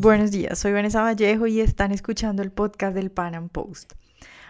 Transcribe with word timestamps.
Buenos 0.00 0.30
días, 0.30 0.58
soy 0.58 0.72
Vanessa 0.72 1.02
Vallejo 1.02 1.46
y 1.46 1.60
están 1.60 1.92
escuchando 1.92 2.40
el 2.40 2.50
podcast 2.50 2.94
del 2.94 3.10
Pan 3.10 3.34
Am 3.34 3.50
Post. 3.50 3.92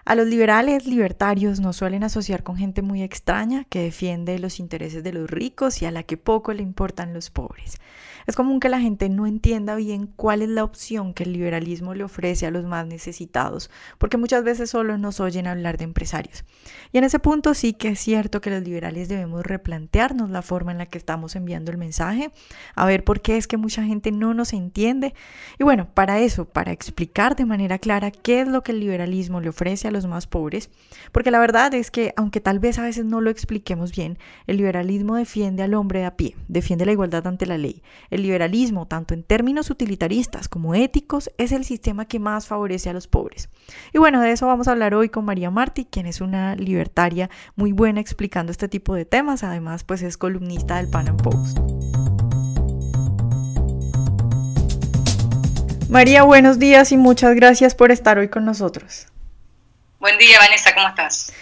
A 0.04 0.15
los 0.15 0.29
liberales 0.29 0.87
libertarios 0.87 1.59
nos 1.59 1.75
suelen 1.75 2.04
asociar 2.04 2.45
con 2.45 2.57
gente 2.57 2.83
muy 2.83 3.03
extraña 3.03 3.65
que 3.65 3.83
defiende 3.83 4.39
los 4.39 4.61
intereses 4.61 5.03
de 5.03 5.13
los 5.13 5.28
ricos 5.28 5.83
y 5.83 5.87
a 5.87 5.91
la 5.91 6.05
que 6.05 6.17
poco 6.17 6.53
le 6.53 6.63
importan 6.63 7.13
los 7.13 7.31
pobres. 7.31 7.78
Es 8.27 8.37
común 8.37 8.61
que 8.61 8.69
la 8.69 8.81
gente 8.81 9.09
no 9.09 9.27
entienda 9.27 9.75
bien 9.77 10.07
cuál 10.07 10.43
es 10.43 10.49
la 10.49 10.65
opción 10.65 11.15
que 11.15 11.25
el 11.25 11.33
liberalismo 11.33 11.95
le 11.95 12.05
ofrece 12.05 12.47
a 12.47 12.51
los 12.51 12.65
más 12.65 12.87
necesitados, 12.87 13.71
porque 13.99 14.17
muchas 14.17 14.45
veces 14.45 14.71
solo 14.71 14.99
nos 14.99 15.21
oyen 15.21 15.47
hablar 15.47 15.79
de 15.79 15.85
empresarios. 15.85 16.45
Y 16.93 16.98
en 16.98 17.05
ese 17.05 17.19
punto 17.19 17.55
sí 17.55 17.73
que 17.73 17.88
es 17.88 18.01
cierto 18.01 18.41
que 18.41 18.51
los 18.51 18.62
liberales 18.62 19.09
debemos 19.09 19.45
replantearnos 19.45 20.30
la 20.30 20.43
forma 20.43 20.73
en 20.73 20.79
la 20.79 20.87
que 20.87 20.98
estamos 20.98 21.37
enviando 21.37 21.70
el 21.70 21.78
mensaje, 21.78 22.30
a 22.75 22.87
ver 22.87 23.05
por 23.05 23.20
qué 23.20 23.37
es 23.37 23.47
que 23.47 23.56
mucha 23.56 23.84
gente 23.84 24.12
no 24.12 24.34
nos 24.34 24.52
entiende. 24.52 25.14
Y 25.59 25.64
bueno, 25.64 25.89
para 25.95 26.20
eso, 26.20 26.45
para 26.45 26.73
explicar 26.73 27.37
de 27.37 27.47
manera 27.47 27.78
clara 27.78 28.11
qué 28.11 28.41
es 28.41 28.48
lo 28.48 28.62
que 28.62 28.73
el 28.73 28.80
liberalismo 28.80 29.41
le 29.41 29.48
ofrece 29.48 29.89
a 29.89 29.91
los 29.91 30.06
más 30.06 30.27
pobres, 30.27 30.70
porque 31.12 31.30
la 31.30 31.39
verdad 31.39 31.73
es 31.75 31.91
que, 31.91 32.12
aunque 32.16 32.41
tal 32.41 32.59
vez 32.59 32.78
a 32.78 32.83
veces 32.83 33.05
no 33.05 33.20
lo 33.20 33.30
expliquemos 33.30 33.92
bien, 33.92 34.19
el 34.47 34.56
liberalismo 34.56 35.16
defiende 35.16 35.62
al 35.62 35.75
hombre 35.75 36.05
a 36.05 36.16
pie, 36.16 36.37
defiende 36.48 36.87
la 36.87 36.92
igualdad 36.92 37.27
ante 37.27 37.47
la 37.47 37.59
ley. 37.59 37.83
El 38.10 38.23
liberalismo, 38.23 38.87
tanto 38.87 39.14
en 39.14 39.23
términos 39.23 39.70
utilitaristas 39.70 40.48
como 40.48 40.74
éticos, 40.74 41.30
es 41.38 41.52
el 41.52 41.64
sistema 41.64 42.06
que 42.06 42.19
más 42.19 42.48
favorece 42.48 42.91
a 42.91 42.92
los 42.92 43.06
pobres. 43.06 43.48
Y 43.92 43.98
bueno, 43.98 44.20
de 44.20 44.33
eso 44.33 44.48
vamos 44.48 44.66
a 44.66 44.73
hablar 44.73 44.95
hoy 44.95 45.09
con 45.09 45.24
María 45.24 45.50
Martí, 45.50 45.84
quien 45.84 46.06
es 46.06 46.20
una 46.20 46.56
libertaria 46.56 47.30
muy 47.55 47.70
buena 47.70 48.00
explicando 48.00 48.50
este 48.50 48.69
tipo 48.69 48.95
de 48.95 49.05
temas. 49.05 49.45
Además, 49.45 49.84
pues 49.84 50.02
es 50.02 50.16
columnista 50.16 50.77
del 50.77 50.88
Pan 50.88 51.09
Am 51.09 51.16
Post. 51.16 51.59
María, 55.88 56.25
buenos 56.25 56.58
días 56.58 56.92
y 56.92 56.97
muchas 56.97 57.34
gracias 57.34 57.75
por 57.75 57.92
estar 57.92 58.19
hoy 58.19 58.28
con 58.28 58.44
nosotros. 58.44 59.06
Buen 60.00 60.19
día, 60.19 60.38
Vanessa, 60.38 60.75
¿cómo 60.75 60.88
estás? 60.88 61.33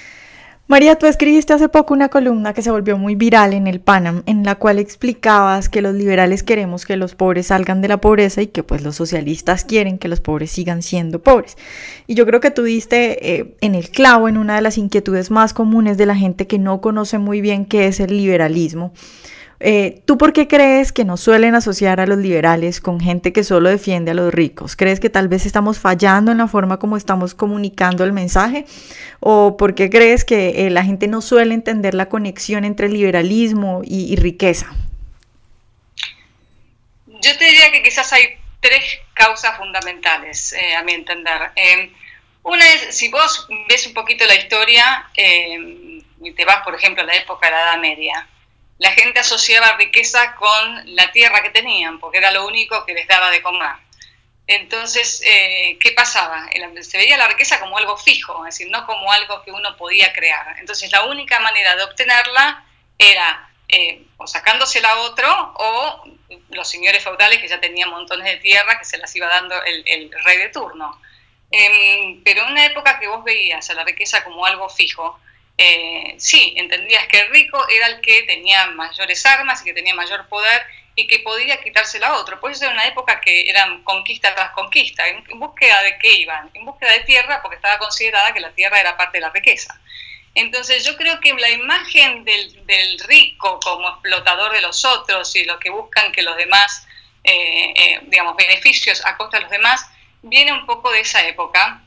María, 0.68 0.96
tú 0.96 1.06
escribiste 1.06 1.54
hace 1.54 1.70
poco 1.70 1.94
una 1.94 2.10
columna 2.10 2.52
que 2.52 2.60
se 2.60 2.70
volvió 2.70 2.98
muy 2.98 3.14
viral 3.14 3.54
en 3.54 3.66
el 3.66 3.80
Panam, 3.80 4.22
en 4.26 4.44
la 4.44 4.56
cual 4.56 4.78
explicabas 4.78 5.70
que 5.70 5.80
los 5.80 5.94
liberales 5.94 6.42
queremos 6.42 6.84
que 6.84 6.98
los 6.98 7.14
pobres 7.14 7.46
salgan 7.46 7.80
de 7.80 7.88
la 7.88 8.02
pobreza 8.02 8.42
y 8.42 8.48
que 8.48 8.62
pues 8.62 8.82
los 8.82 8.94
socialistas 8.94 9.64
quieren 9.64 9.96
que 9.96 10.08
los 10.08 10.20
pobres 10.20 10.50
sigan 10.50 10.82
siendo 10.82 11.22
pobres. 11.22 11.56
Y 12.06 12.14
yo 12.16 12.26
creo 12.26 12.40
que 12.40 12.50
tú 12.50 12.64
diste 12.64 13.38
eh, 13.38 13.56
en 13.62 13.74
el 13.74 13.88
clavo 13.88 14.28
en 14.28 14.36
una 14.36 14.56
de 14.56 14.60
las 14.60 14.76
inquietudes 14.76 15.30
más 15.30 15.54
comunes 15.54 15.96
de 15.96 16.04
la 16.04 16.14
gente 16.14 16.46
que 16.46 16.58
no 16.58 16.82
conoce 16.82 17.16
muy 17.16 17.40
bien 17.40 17.64
qué 17.64 17.86
es 17.86 17.98
el 17.98 18.14
liberalismo. 18.14 18.92
Eh, 19.60 20.02
¿Tú 20.06 20.18
por 20.18 20.32
qué 20.32 20.46
crees 20.46 20.92
que 20.92 21.04
nos 21.04 21.20
suelen 21.20 21.56
asociar 21.56 21.98
a 21.98 22.06
los 22.06 22.18
liberales 22.18 22.80
con 22.80 23.00
gente 23.00 23.32
que 23.32 23.42
solo 23.42 23.68
defiende 23.68 24.12
a 24.12 24.14
los 24.14 24.32
ricos? 24.32 24.76
¿Crees 24.76 25.00
que 25.00 25.10
tal 25.10 25.26
vez 25.26 25.46
estamos 25.46 25.80
fallando 25.80 26.30
en 26.30 26.38
la 26.38 26.46
forma 26.46 26.78
como 26.78 26.96
estamos 26.96 27.34
comunicando 27.34 28.04
el 28.04 28.12
mensaje? 28.12 28.66
¿O 29.18 29.56
por 29.56 29.74
qué 29.74 29.90
crees 29.90 30.24
que 30.24 30.66
eh, 30.66 30.70
la 30.70 30.84
gente 30.84 31.08
no 31.08 31.20
suele 31.20 31.54
entender 31.54 31.94
la 31.94 32.08
conexión 32.08 32.64
entre 32.64 32.88
liberalismo 32.88 33.82
y, 33.84 34.14
riqueza? 34.14 34.72
Yo 37.06 37.36
te 37.36 37.44
diría 37.44 37.72
que 37.72 37.82
quizás 37.82 38.12
hay 38.12 38.38
tres 38.60 38.84
causas 39.14 39.56
fundamentales, 39.56 40.52
eh, 40.52 40.76
a 40.76 40.84
mi 40.84 40.92
entender. 40.92 41.50
una 42.44 42.64
es, 42.74 42.96
si 42.96 43.08
vos 43.08 43.48
ves 43.68 43.88
un 43.88 43.94
poquito 43.94 44.24
la 44.24 44.36
historia 44.36 45.10
y 45.16 46.32
te 46.32 46.44
vas, 46.44 46.62
por 46.64 46.76
ejemplo, 46.76 47.02
a 47.02 47.06
la 47.06 47.16
época 47.16 47.48
de 47.48 47.52
la 47.52 47.62
Edad 47.62 47.78
Media, 47.78 48.28
la 48.78 48.92
gente 48.92 49.20
asociaba 49.20 49.76
riqueza 49.76 50.34
con 50.36 50.94
la 50.94 51.10
tierra 51.12 51.42
que 51.42 51.50
tenían, 51.50 51.98
porque 51.98 52.18
era 52.18 52.30
lo 52.30 52.46
único 52.46 52.86
que 52.86 52.94
les 52.94 53.06
daba 53.06 53.30
de 53.30 53.42
comer. 53.42 53.72
Entonces, 54.46 55.20
eh, 55.26 55.76
¿qué 55.80 55.92
pasaba? 55.92 56.48
Se 56.80 56.96
veía 56.96 57.18
la 57.18 57.28
riqueza 57.28 57.60
como 57.60 57.76
algo 57.76 57.98
fijo, 57.98 58.46
es 58.46 58.54
decir, 58.54 58.70
no 58.70 58.86
como 58.86 59.12
algo 59.12 59.42
que 59.42 59.50
uno 59.50 59.76
podía 59.76 60.12
crear. 60.12 60.56
Entonces, 60.58 60.90
la 60.90 61.04
única 61.04 61.38
manera 61.40 61.76
de 61.76 61.82
obtenerla 61.82 62.64
era 62.96 63.50
eh, 63.68 64.06
o 64.16 64.26
sacándosela 64.26 64.90
a 64.90 65.00
otro 65.00 65.54
o 65.58 66.04
los 66.50 66.68
señores 66.70 67.04
feudales 67.04 67.38
que 67.38 67.48
ya 67.48 67.60
tenían 67.60 67.90
montones 67.90 68.24
de 68.24 68.38
tierra 68.38 68.78
que 68.78 68.86
se 68.86 68.96
las 68.96 69.14
iba 69.14 69.26
dando 69.26 69.54
el, 69.64 70.10
rey 70.24 70.38
de 70.38 70.48
turno. 70.48 70.98
Em, 71.50 72.22
pero 72.24 72.42
en 72.44 72.52
una 72.52 72.64
época 72.64 72.98
que 72.98 73.08
vos 73.08 73.24
veías 73.24 73.68
a 73.68 73.74
la 73.74 73.84
riqueza 73.84 74.24
como 74.24 74.46
algo 74.46 74.68
fijo, 74.70 75.20
eh, 75.60 76.14
sí, 76.18 76.54
entendías 76.56 77.08
que 77.08 77.18
el 77.18 77.30
rico 77.30 77.66
era 77.68 77.88
el 77.88 78.00
que 78.00 78.22
tenía 78.22 78.70
mayores 78.70 79.26
armas 79.26 79.60
y 79.60 79.64
que 79.64 79.74
tenía 79.74 79.92
mayor 79.92 80.28
poder 80.28 80.62
y 80.94 81.08
que 81.08 81.18
podía 81.18 81.60
quitársela 81.60 82.08
a 82.08 82.14
otro. 82.14 82.38
Por 82.38 82.52
eso 82.52 82.64
era 82.64 82.72
una 82.72 82.86
época 82.86 83.20
que 83.20 83.50
eran 83.50 83.82
conquista 83.82 84.34
tras 84.36 84.52
conquista. 84.52 85.06
¿En, 85.08 85.24
búsqueda 85.38 85.82
de 85.82 85.98
qué 85.98 86.12
iban? 86.12 86.48
En 86.54 86.64
búsqueda 86.64 86.92
de 86.92 87.00
tierra, 87.00 87.42
porque 87.42 87.56
estaba 87.56 87.76
considerada 87.78 88.32
que 88.32 88.40
la 88.40 88.52
tierra 88.52 88.80
era 88.80 88.96
parte 88.96 89.18
de 89.18 89.22
la 89.22 89.30
riqueza. 89.30 89.80
Entonces 90.34 90.84
yo 90.84 90.96
creo 90.96 91.18
que 91.18 91.34
la 91.34 91.50
imagen 91.50 92.24
del, 92.24 93.00
rico 93.08 93.58
como 93.60 93.88
explotador 93.88 94.52
de 94.52 94.60
los 94.60 94.84
otros 94.84 95.34
y 95.34 95.44
los 95.44 95.58
que 95.58 95.70
buscan 95.70 96.12
que 96.12 96.22
los 96.22 96.36
demás, 96.36 96.86
eh, 97.24 97.72
eh, 97.74 98.00
digamos, 98.04 98.36
beneficios 98.36 99.04
a 99.04 99.16
costa 99.16 99.38
de 99.38 99.42
los 99.42 99.50
demás, 99.50 99.84
viene 100.22 100.52
un 100.52 100.66
poco 100.66 100.92
de 100.92 101.00
esa 101.00 101.26
época 101.26 101.82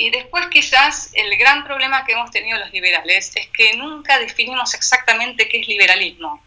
y 0.00 0.10
después 0.10 0.46
quizás 0.46 1.10
el 1.14 1.36
gran 1.36 1.64
problema 1.64 2.04
que 2.04 2.12
hemos 2.12 2.30
tenido 2.30 2.56
los 2.56 2.72
liberales 2.72 3.32
es 3.34 3.48
que 3.48 3.76
nunca 3.76 4.18
definimos 4.20 4.72
exactamente 4.74 5.48
qué 5.48 5.60
es 5.60 5.66
liberalismo. 5.66 6.40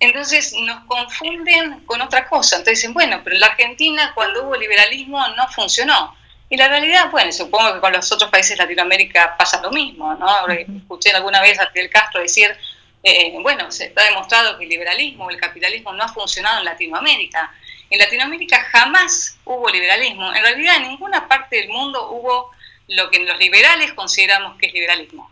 Entonces 0.00 0.52
nos 0.54 0.84
confunden 0.86 1.84
con 1.86 2.02
otra 2.02 2.28
cosa. 2.28 2.56
Entonces 2.56 2.80
dicen, 2.80 2.94
bueno, 2.94 3.20
pero 3.22 3.36
en 3.36 3.40
la 3.40 3.46
Argentina 3.46 4.10
cuando 4.12 4.42
hubo 4.42 4.56
liberalismo 4.56 5.24
no 5.36 5.48
funcionó. 5.48 6.16
Y 6.50 6.56
la 6.56 6.66
realidad, 6.66 7.08
bueno, 7.12 7.30
supongo 7.30 7.74
que 7.74 7.80
con 7.80 7.92
los 7.92 8.10
otros 8.10 8.28
países 8.28 8.56
de 8.56 8.64
Latinoamérica 8.64 9.36
pasa 9.38 9.62
lo 9.62 9.70
mismo, 9.70 10.14
¿no? 10.14 10.48
Escuché 10.48 11.12
alguna 11.12 11.40
vez 11.40 11.60
a 11.60 11.70
Fidel 11.70 11.88
Castro 11.88 12.20
decir, 12.20 12.56
eh, 13.04 13.36
bueno, 13.40 13.70
se 13.70 13.86
está 13.86 14.02
demostrado 14.04 14.58
que 14.58 14.64
el 14.64 14.70
liberalismo 14.70 15.30
el 15.30 15.40
capitalismo 15.40 15.92
no 15.92 16.02
ha 16.02 16.08
funcionado 16.08 16.58
en 16.58 16.64
Latinoamérica. 16.64 17.54
En 17.88 18.00
Latinoamérica 18.00 18.64
jamás 18.72 19.38
hubo 19.44 19.68
liberalismo. 19.70 20.34
En 20.34 20.42
realidad 20.42 20.76
en 20.78 20.88
ninguna 20.88 21.28
parte 21.28 21.54
del 21.56 21.68
mundo 21.68 22.10
hubo 22.10 22.55
lo 22.88 23.10
que 23.10 23.20
los 23.20 23.38
liberales 23.38 23.92
consideramos 23.92 24.58
que 24.58 24.66
es 24.66 24.72
liberalismo. 24.72 25.30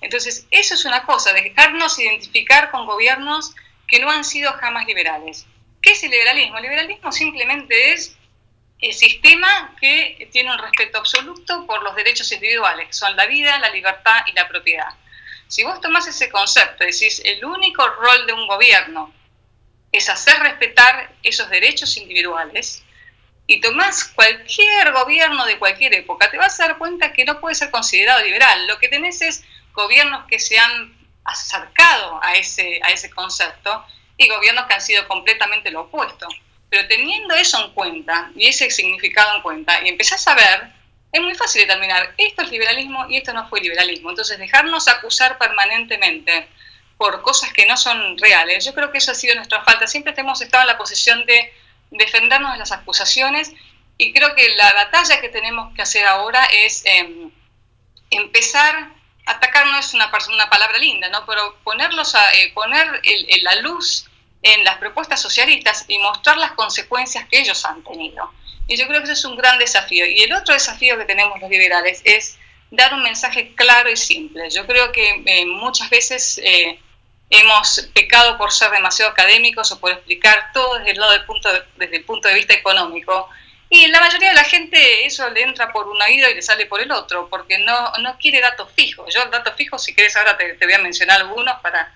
Entonces, 0.00 0.46
eso 0.50 0.74
es 0.74 0.84
una 0.84 1.04
cosa, 1.04 1.32
dejarnos 1.32 1.98
identificar 1.98 2.70
con 2.70 2.86
gobiernos 2.86 3.54
que 3.88 3.98
no 4.00 4.10
han 4.10 4.24
sido 4.24 4.52
jamás 4.52 4.86
liberales. 4.86 5.46
¿Qué 5.80 5.92
es 5.92 6.02
el 6.02 6.10
liberalismo? 6.10 6.56
El 6.56 6.64
liberalismo 6.64 7.12
simplemente 7.12 7.92
es 7.92 8.16
el 8.80 8.92
sistema 8.92 9.74
que 9.80 10.28
tiene 10.32 10.52
un 10.52 10.58
respeto 10.58 10.98
absoluto 10.98 11.66
por 11.66 11.82
los 11.82 11.96
derechos 11.96 12.30
individuales, 12.32 12.88
que 12.88 12.92
son 12.92 13.16
la 13.16 13.26
vida, 13.26 13.58
la 13.58 13.70
libertad 13.70 14.20
y 14.26 14.32
la 14.32 14.48
propiedad. 14.48 14.88
Si 15.48 15.62
vos 15.62 15.80
tomás 15.80 16.06
ese 16.06 16.28
concepto 16.30 16.84
y 16.84 16.88
decís, 16.90 17.22
el 17.24 17.44
único 17.44 17.86
rol 17.86 18.26
de 18.26 18.32
un 18.32 18.46
gobierno 18.46 19.12
es 19.92 20.08
hacer 20.08 20.38
respetar 20.40 21.14
esos 21.22 21.48
derechos 21.48 21.96
individuales, 21.96 22.82
y 23.46 23.60
tomás 23.60 24.04
cualquier 24.04 24.92
gobierno 24.92 25.44
de 25.44 25.58
cualquier 25.58 25.94
época, 25.94 26.30
te 26.30 26.38
vas 26.38 26.58
a 26.60 26.68
dar 26.68 26.78
cuenta 26.78 27.12
que 27.12 27.24
no 27.24 27.40
puede 27.40 27.54
ser 27.54 27.70
considerado 27.70 28.22
liberal. 28.24 28.66
Lo 28.66 28.78
que 28.78 28.88
tenés 28.88 29.20
es 29.20 29.44
gobiernos 29.72 30.26
que 30.26 30.38
se 30.38 30.58
han 30.58 30.96
acercado 31.24 32.20
a 32.22 32.34
ese, 32.34 32.80
a 32.82 32.90
ese 32.90 33.10
concepto 33.10 33.84
y 34.16 34.28
gobiernos 34.28 34.66
que 34.66 34.74
han 34.74 34.80
sido 34.80 35.06
completamente 35.08 35.70
lo 35.70 35.82
opuesto. 35.82 36.26
Pero 36.70 36.88
teniendo 36.88 37.34
eso 37.34 37.62
en 37.62 37.72
cuenta 37.72 38.30
y 38.34 38.48
ese 38.48 38.70
significado 38.70 39.36
en 39.36 39.42
cuenta 39.42 39.80
y 39.84 39.88
empezás 39.88 40.26
a 40.26 40.34
ver, 40.34 40.72
es 41.12 41.20
muy 41.20 41.34
fácil 41.34 41.62
determinar 41.62 42.14
esto 42.18 42.42
es 42.42 42.50
liberalismo 42.50 43.06
y 43.08 43.18
esto 43.18 43.32
no 43.32 43.48
fue 43.48 43.60
liberalismo. 43.60 44.10
Entonces 44.10 44.38
dejarnos 44.38 44.88
acusar 44.88 45.38
permanentemente 45.38 46.48
por 46.96 47.22
cosas 47.22 47.52
que 47.52 47.66
no 47.66 47.76
son 47.76 48.16
reales, 48.18 48.64
yo 48.64 48.72
creo 48.72 48.90
que 48.90 48.98
eso 48.98 49.12
ha 49.12 49.14
sido 49.14 49.34
nuestra 49.34 49.62
falta. 49.62 49.86
Siempre 49.86 50.14
hemos 50.16 50.40
estado 50.40 50.62
en 50.62 50.68
la 50.68 50.78
posición 50.78 51.26
de 51.26 51.52
defendernos 51.94 52.52
de 52.52 52.58
las 52.58 52.72
acusaciones 52.72 53.52
y 53.96 54.12
creo 54.12 54.34
que 54.34 54.54
la 54.56 54.72
batalla 54.72 55.20
que 55.20 55.28
tenemos 55.28 55.74
que 55.74 55.82
hacer 55.82 56.06
ahora 56.06 56.44
es 56.46 56.82
em, 56.84 57.30
empezar, 58.10 58.92
atacar 59.26 59.66
no 59.66 59.78
es 59.78 59.94
una, 59.94 60.10
una 60.32 60.50
palabra 60.50 60.78
linda, 60.78 61.08
¿no? 61.08 61.24
pero 61.26 61.56
ponerlos 61.62 62.14
a, 62.14 62.34
eh, 62.34 62.52
poner 62.52 63.00
la 63.42 63.54
luz 63.56 64.06
en 64.42 64.64
las 64.64 64.76
propuestas 64.78 65.22
socialistas 65.22 65.84
y 65.88 65.98
mostrar 65.98 66.36
las 66.36 66.52
consecuencias 66.52 67.26
que 67.28 67.40
ellos 67.40 67.64
han 67.64 67.82
tenido. 67.82 68.30
Y 68.66 68.76
yo 68.76 68.86
creo 68.86 69.00
que 69.00 69.04
ese 69.04 69.14
es 69.14 69.24
un 69.24 69.36
gran 69.36 69.58
desafío. 69.58 70.06
Y 70.06 70.22
el 70.22 70.32
otro 70.32 70.54
desafío 70.54 70.98
que 70.98 71.04
tenemos 71.04 71.40
los 71.40 71.50
liberales 71.50 72.00
es 72.04 72.38
dar 72.70 72.92
un 72.94 73.02
mensaje 73.02 73.54
claro 73.54 73.90
y 73.90 73.96
simple. 73.96 74.50
Yo 74.50 74.66
creo 74.66 74.92
que 74.92 75.22
eh, 75.24 75.46
muchas 75.46 75.88
veces 75.90 76.40
eh, 76.42 76.78
hemos 77.40 77.90
pecado 77.92 78.36
por 78.38 78.52
ser 78.52 78.70
demasiado 78.70 79.10
académicos 79.10 79.70
o 79.72 79.80
por 79.80 79.92
explicar 79.92 80.50
todo 80.52 80.78
desde 80.78 80.92
el, 80.92 80.98
lado 80.98 81.12
del 81.12 81.24
punto 81.24 81.48
desde 81.76 81.96
el 81.96 82.04
punto 82.04 82.28
de 82.28 82.34
vista 82.34 82.54
económico. 82.54 83.28
Y 83.70 83.88
la 83.88 84.00
mayoría 84.00 84.28
de 84.28 84.34
la 84.34 84.44
gente 84.44 85.06
eso 85.06 85.28
le 85.30 85.42
entra 85.42 85.72
por 85.72 85.88
un 85.88 86.00
oído 86.00 86.30
y 86.30 86.34
le 86.34 86.42
sale 86.42 86.66
por 86.66 86.80
el 86.80 86.92
otro, 86.92 87.28
porque 87.28 87.58
no, 87.58 87.92
no 88.02 88.16
quiere 88.18 88.40
datos 88.40 88.68
fijos. 88.74 89.12
Yo 89.12 89.24
datos 89.26 89.54
fijos, 89.56 89.82
si 89.82 89.94
quieres 89.94 90.14
ahora 90.16 90.36
te, 90.36 90.54
te 90.54 90.64
voy 90.64 90.74
a 90.74 90.78
mencionar 90.78 91.20
algunos 91.20 91.60
para, 91.60 91.92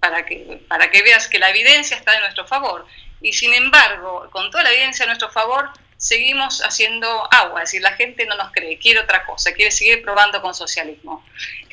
para, 0.00 0.24
que, 0.26 0.60
para 0.66 0.90
que 0.90 1.02
veas 1.02 1.28
que 1.28 1.38
la 1.38 1.50
evidencia 1.50 1.96
está 1.96 2.12
de 2.12 2.20
nuestro 2.20 2.46
favor. 2.46 2.86
Y 3.20 3.32
sin 3.32 3.54
embargo, 3.54 4.28
con 4.32 4.50
toda 4.50 4.64
la 4.64 4.72
evidencia 4.72 5.04
a 5.04 5.06
nuestro 5.06 5.30
favor, 5.30 5.70
seguimos 6.00 6.62
haciendo 6.62 7.28
agua, 7.30 7.62
es 7.62 7.68
decir, 7.68 7.82
la 7.82 7.92
gente 7.92 8.24
no 8.24 8.34
nos 8.34 8.50
cree, 8.52 8.78
quiere 8.78 9.00
otra 9.00 9.24
cosa, 9.26 9.52
quiere 9.52 9.70
seguir 9.70 10.02
probando 10.02 10.40
con 10.40 10.54
socialismo. 10.54 11.22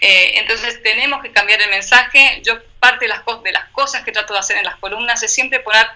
Eh, 0.01 0.33
entonces 0.35 0.83
tenemos 0.83 1.23
que 1.23 1.31
cambiar 1.31 1.61
el 1.61 1.69
mensaje. 1.69 2.41
Yo 2.43 2.59
parte 2.81 3.05
de 3.05 3.09
las, 3.09 3.21
de 3.41 3.51
las 3.53 3.69
cosas 3.69 4.03
que 4.03 4.11
trato 4.11 4.33
de 4.33 4.39
hacer 4.39 4.57
en 4.57 4.65
las 4.65 4.75
columnas 4.75 5.23
es 5.23 5.33
siempre 5.33 5.61
poner 5.61 5.87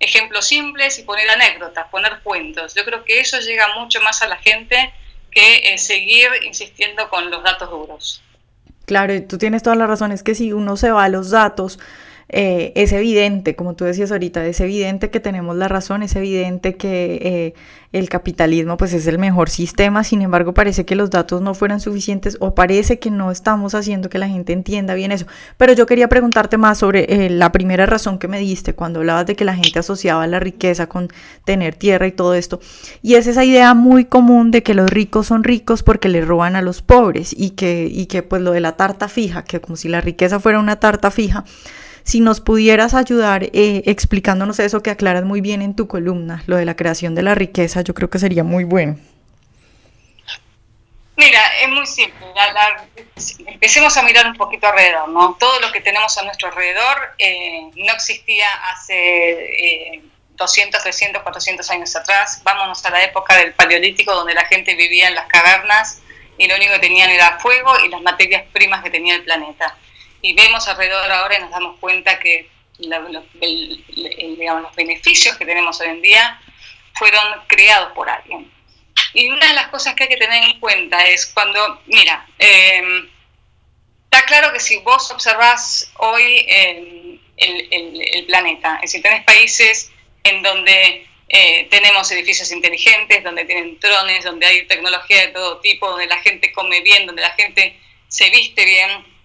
ejemplos 0.00 0.48
simples 0.48 0.98
y 0.98 1.04
poner 1.04 1.30
anécdotas, 1.30 1.86
poner 1.88 2.18
cuentos. 2.24 2.74
Yo 2.74 2.84
creo 2.84 3.04
que 3.04 3.20
eso 3.20 3.38
llega 3.38 3.68
mucho 3.78 4.00
más 4.00 4.20
a 4.20 4.26
la 4.26 4.36
gente 4.36 4.92
que 5.30 5.72
eh, 5.72 5.78
seguir 5.78 6.28
insistiendo 6.42 7.08
con 7.08 7.30
los 7.30 7.44
datos 7.44 7.70
duros. 7.70 8.20
Claro, 8.84 9.14
tú 9.28 9.38
tienes 9.38 9.62
toda 9.62 9.76
la 9.76 9.86
razón, 9.86 10.10
es 10.10 10.24
que 10.24 10.34
si 10.34 10.52
uno 10.52 10.76
se 10.76 10.90
va 10.90 11.04
a 11.04 11.08
los 11.08 11.30
datos, 11.30 11.78
eh, 12.28 12.72
es 12.74 12.92
evidente, 12.92 13.54
como 13.54 13.74
tú 13.74 13.84
decías 13.84 14.10
ahorita, 14.10 14.44
es 14.46 14.60
evidente 14.60 15.10
que 15.10 15.20
tenemos 15.20 15.54
la 15.54 15.68
razón, 15.68 16.02
es 16.02 16.16
evidente 16.16 16.74
que 16.74 17.20
eh, 17.22 17.54
el 17.92 18.08
capitalismo 18.08 18.76
pues 18.76 18.92
es 18.94 19.06
el 19.06 19.20
mejor 19.20 19.48
sistema, 19.48 20.02
sin 20.02 20.22
embargo 20.22 20.52
parece 20.52 20.84
que 20.84 20.96
los 20.96 21.10
datos 21.10 21.40
no 21.40 21.54
fueran 21.54 21.78
suficientes 21.78 22.36
o 22.40 22.52
parece 22.56 22.98
que 22.98 23.12
no 23.12 23.30
estamos 23.30 23.76
haciendo 23.76 24.08
que 24.08 24.18
la 24.18 24.28
gente 24.28 24.52
entienda 24.52 24.94
bien 24.94 25.12
eso. 25.12 25.26
Pero 25.56 25.72
yo 25.72 25.86
quería 25.86 26.08
preguntarte 26.08 26.58
más 26.58 26.78
sobre 26.78 27.26
eh, 27.26 27.30
la 27.30 27.52
primera 27.52 27.86
razón 27.86 28.18
que 28.18 28.26
me 28.26 28.40
diste 28.40 28.74
cuando 28.74 28.98
hablabas 28.98 29.26
de 29.26 29.36
que 29.36 29.44
la 29.44 29.54
gente 29.54 29.78
asociaba 29.78 30.26
la 30.26 30.40
riqueza 30.40 30.88
con 30.88 31.08
tener 31.44 31.76
tierra 31.76 32.08
y 32.08 32.12
todo 32.12 32.34
esto. 32.34 32.58
Y 33.02 33.14
es 33.14 33.28
esa 33.28 33.44
idea 33.44 33.72
muy 33.74 34.04
común 34.04 34.50
de 34.50 34.64
que 34.64 34.74
los 34.74 34.90
ricos 34.90 35.28
son 35.28 35.44
ricos 35.44 35.84
porque 35.84 36.08
le 36.08 36.22
roban 36.22 36.56
a 36.56 36.62
los 36.62 36.82
pobres 36.82 37.32
y 37.38 37.50
que, 37.50 37.88
y 37.88 38.06
que 38.06 38.24
pues 38.24 38.42
lo 38.42 38.50
de 38.50 38.60
la 38.60 38.72
tarta 38.72 39.08
fija, 39.08 39.44
que 39.44 39.60
como 39.60 39.76
si 39.76 39.88
la 39.88 40.00
riqueza 40.00 40.40
fuera 40.40 40.58
una 40.58 40.80
tarta 40.80 41.12
fija 41.12 41.44
si 42.06 42.20
nos 42.20 42.40
pudieras 42.40 42.94
ayudar 42.94 43.42
eh, 43.42 43.82
explicándonos 43.86 44.60
eso 44.60 44.80
que 44.80 44.90
aclaras 44.90 45.24
muy 45.24 45.40
bien 45.40 45.60
en 45.60 45.74
tu 45.74 45.88
columna, 45.88 46.44
lo 46.46 46.56
de 46.56 46.64
la 46.64 46.76
creación 46.76 47.16
de 47.16 47.22
la 47.22 47.34
riqueza, 47.34 47.80
yo 47.80 47.94
creo 47.94 48.08
que 48.08 48.20
sería 48.20 48.44
muy 48.44 48.62
bueno. 48.62 48.96
Mira, 51.16 51.40
es 51.62 51.68
muy 51.68 51.84
simple. 51.86 52.26
empecemos 53.46 53.96
a 53.96 54.02
mirar 54.02 54.26
un 54.28 54.36
poquito 54.36 54.68
alrededor, 54.68 55.08
¿no? 55.08 55.36
Todo 55.40 55.58
lo 55.60 55.72
que 55.72 55.80
tenemos 55.80 56.16
a 56.16 56.22
nuestro 56.22 56.48
alrededor 56.48 56.96
eh, 57.18 57.70
no 57.74 57.92
existía 57.92 58.46
hace 58.70 60.02
200, 60.36 60.80
300, 60.80 61.22
400 61.22 61.68
años 61.70 61.96
atrás. 61.96 62.40
Vámonos 62.44 62.84
a 62.84 62.90
la 62.90 63.02
época 63.02 63.36
del 63.36 63.52
Paleolítico, 63.54 64.14
donde 64.14 64.34
la 64.34 64.44
gente 64.44 64.76
vivía 64.76 65.08
en 65.08 65.16
las 65.16 65.26
cavernas 65.26 66.02
y 66.38 66.46
lo 66.46 66.54
único 66.54 66.74
que 66.74 66.80
tenían 66.80 67.10
era 67.10 67.40
fuego 67.40 67.72
y 67.84 67.88
las 67.88 68.02
materias 68.02 68.44
primas 68.52 68.84
que 68.84 68.90
tenía 68.90 69.16
el 69.16 69.24
planeta 69.24 69.76
y 70.26 70.34
vemos 70.34 70.66
alrededor 70.66 71.10
ahora 71.12 71.38
y 71.38 71.40
nos 71.40 71.50
damos 71.50 71.78
cuenta 71.78 72.18
que 72.18 72.50
los, 72.78 73.24
digamos, 73.40 74.62
los 74.62 74.74
beneficios 74.74 75.36
que 75.36 75.46
tenemos 75.46 75.80
hoy 75.80 75.88
en 75.88 76.02
día 76.02 76.40
fueron 76.94 77.22
creados 77.46 77.92
por 77.92 78.10
alguien. 78.10 78.50
Y 79.14 79.28
una 79.28 79.46
de 79.46 79.54
las 79.54 79.68
cosas 79.68 79.94
que 79.94 80.02
hay 80.02 80.08
que 80.08 80.16
tener 80.16 80.42
en 80.42 80.58
cuenta 80.58 80.98
es 81.06 81.26
cuando, 81.26 81.80
mira, 81.86 82.26
em, 82.40 83.08
está 84.10 84.26
claro 84.26 84.52
que 84.52 84.58
si 84.58 84.78
vos 84.78 85.12
observás 85.12 85.92
hoy 85.98 86.44
el, 86.48 87.20
el, 87.36 88.26
planeta, 88.26 88.76
es 88.76 88.90
decir, 88.90 89.02
tenés 89.02 89.24
países 89.24 89.92
en 90.24 90.42
donde 90.42 91.06
eh, 91.28 91.68
tenemos 91.70 92.10
edificios 92.10 92.50
inteligentes, 92.50 93.22
donde 93.22 93.44
tienen 93.44 93.78
drones, 93.78 94.24
donde 94.24 94.46
hay 94.46 94.66
tecnología 94.66 95.20
de 95.20 95.28
todo 95.28 95.60
tipo, 95.60 95.88
donde 95.88 96.06
la 96.06 96.18
gente 96.18 96.50
come 96.52 96.80
bien, 96.80 97.06
donde 97.06 97.22
la 97.22 97.30
gente 97.30 97.78
se 98.08 98.28
viste 98.30 98.64
bien, 98.64 99.15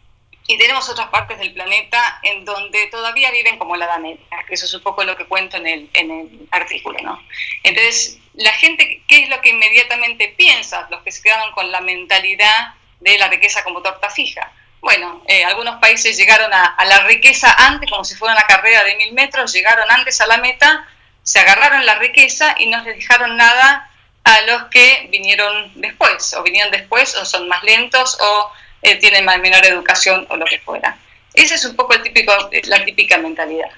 y 0.52 0.58
tenemos 0.58 0.90
otras 0.90 1.08
partes 1.08 1.40
del 1.40 1.54
planeta 1.54 2.20
en 2.24 2.44
donde 2.44 2.88
todavía 2.88 3.32
viven 3.32 3.58
como 3.58 3.78
la 3.78 3.86
Edad 3.86 4.02
que 4.46 4.56
eso 4.56 4.66
es 4.66 4.74
un 4.74 4.82
poco 4.82 5.06
lo 5.06 5.16
que 5.16 5.24
cuento 5.24 5.56
en 5.56 5.66
el, 5.66 5.90
en 5.94 6.12
el 6.12 6.48
artículo. 6.52 7.00
¿no? 7.02 7.24
Entonces, 7.64 8.18
la 8.34 8.52
gente, 8.52 9.02
¿qué 9.08 9.24
es 9.24 9.30
lo 9.30 9.40
que 9.40 9.52
inmediatamente 9.52 10.28
piensa? 10.38 10.90
Los 10.92 11.04
que 11.04 11.12
se 11.14 11.22
quedaron 11.22 11.54
con 11.54 11.72
la 11.72 11.80
mentalidad 11.80 12.74
de 13.00 13.18
la 13.18 13.30
riqueza 13.30 13.64
como 13.64 13.82
torta 13.82 14.10
fija. 14.10 14.52
Bueno, 14.82 15.24
eh, 15.26 15.46
algunos 15.46 15.80
países 15.80 16.18
llegaron 16.18 16.54
a, 16.54 16.66
a, 16.66 16.84
la 16.84 17.04
riqueza 17.06 17.56
antes, 17.58 17.90
como 17.90 18.04
si 18.04 18.16
fuera 18.16 18.34
una 18.34 18.44
carrera 18.44 18.84
de 18.84 18.96
mil 18.98 19.14
metros, 19.14 19.54
llegaron 19.54 19.90
antes 19.90 20.20
a 20.20 20.28
la 20.28 20.36
meta, 20.36 20.86
se 21.24 21.40
agarraron 21.40 21.86
la 21.86 21.96
riqueza 21.96 22.56
y 22.60 22.66
no 22.66 22.84
les 22.84 22.98
dejaron 22.98 23.38
nada 23.38 23.90
a 24.26 24.42
los 24.42 24.64
que 24.66 25.08
vinieron 25.12 25.72
después, 25.76 26.34
o 26.34 26.44
vinieron 26.44 26.72
después, 26.72 27.16
o 27.16 27.24
son 27.26 27.48
más 27.48 27.64
lentos, 27.64 28.18
o 28.20 28.52
eh, 28.82 28.96
tienen 28.96 29.26
más, 29.26 29.40
menor 29.40 29.66
educación 29.66 30.26
o 30.30 30.38
lo 30.38 30.46
que 30.46 30.60
fuera. 30.60 30.98
Esa 31.34 31.56
es 31.56 31.66
un 31.66 31.76
poco 31.76 31.94
el 31.94 32.02
típico, 32.02 32.34
la 32.64 32.84
típica 32.84 33.18
mentalidad. 33.18 33.70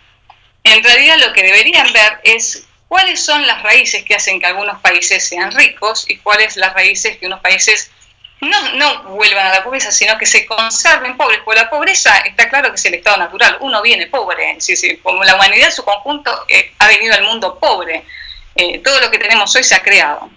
En 0.64 0.84
realidad 0.84 1.18
lo 1.20 1.34
que 1.34 1.44
deberían 1.44 1.92
ver 1.94 2.20
es 2.24 2.64
cuáles 2.88 3.24
son 3.24 3.46
las 3.46 3.62
raíces 3.64 4.04
que 4.04 4.16
hacen 4.16 4.40
que 4.40 4.46
algunos 4.46 4.80
países 4.82 5.28
sean 5.28 5.52
ricos 5.52 6.06
y 6.08 6.18
cuáles 6.18 6.58
las 6.58 6.74
raíces 6.74 7.18
que 7.18 7.28
unos 7.28 7.42
países 7.42 7.92
no, 8.40 8.74
no 8.76 9.04
vuelvan 9.16 9.48
a 9.48 9.54
la 9.54 9.64
pobreza, 9.64 9.92
sino 9.92 10.18
que 10.18 10.26
se 10.26 10.46
conserven 10.46 11.16
pobres, 11.16 11.40
porque 11.46 11.62
la 11.62 11.70
pobreza 11.70 12.18
está 12.20 12.50
claro 12.50 12.70
que 12.70 12.76
es 12.76 12.86
el 12.86 12.96
estado 12.96 13.18
natural, 13.18 13.58
uno 13.62 13.82
viene 13.82 14.08
pobre, 14.08 14.58
sí, 14.60 14.76
sí, 14.76 14.98
como 14.98 15.24
la 15.24 15.36
humanidad 15.36 15.68
en 15.68 15.72
su 15.72 15.84
conjunto 15.84 16.46
eh, 16.50 16.74
ha 16.80 16.88
venido 16.88 17.14
al 17.14 17.24
mundo 17.24 17.58
pobre, 17.58 18.04
eh, 18.56 18.80
todo 18.80 19.00
lo 19.00 19.10
que 19.10 19.18
tenemos 19.18 19.56
hoy 19.56 19.64
se 19.64 19.76
ha 19.76 19.82
creado. 19.82 20.30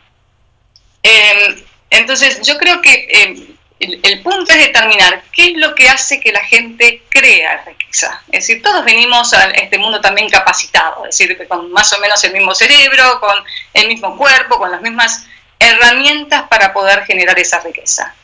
entonces 1.91 2.43
yo 2.43 2.59
creo 2.59 2.81
que 2.81 3.56
el, 3.79 4.23
punto 4.23 4.53
es 4.53 4.59
determinar 4.59 5.23
qué 5.33 5.49
es 5.49 5.57
lo 5.57 5.75
que 5.75 5.89
hace 5.89 6.19
que 6.19 6.33
la 6.33 6.45
gente 6.45 7.03
crea 7.11 7.63
riqueza. 7.67 8.23
Es 8.33 8.47
decir, 8.47 8.63
todos 8.63 8.85
venimos 8.85 9.33
a 9.35 9.51
este 9.51 9.79
mundo 9.79 10.01
también 10.01 10.31
capacitados, 10.31 11.07
es 11.09 11.19
decir, 11.19 11.47
con 11.47 11.71
más 11.73 11.93
o 11.93 12.01
menos 12.01 12.23
el 12.25 12.33
mismo 12.33 12.55
cerebro, 12.55 13.21
con 13.21 13.37
el 13.75 13.89
mismo 13.89 14.17
cuerpo, 14.17 14.59
con 14.59 14.71
las 14.71 14.81
mismas 14.81 15.27
herramientas 15.59 16.45
para 16.49 16.73
poder 16.73 17.05
generar 17.05 17.39
esa 17.39 17.61
riqueza. 17.61 18.15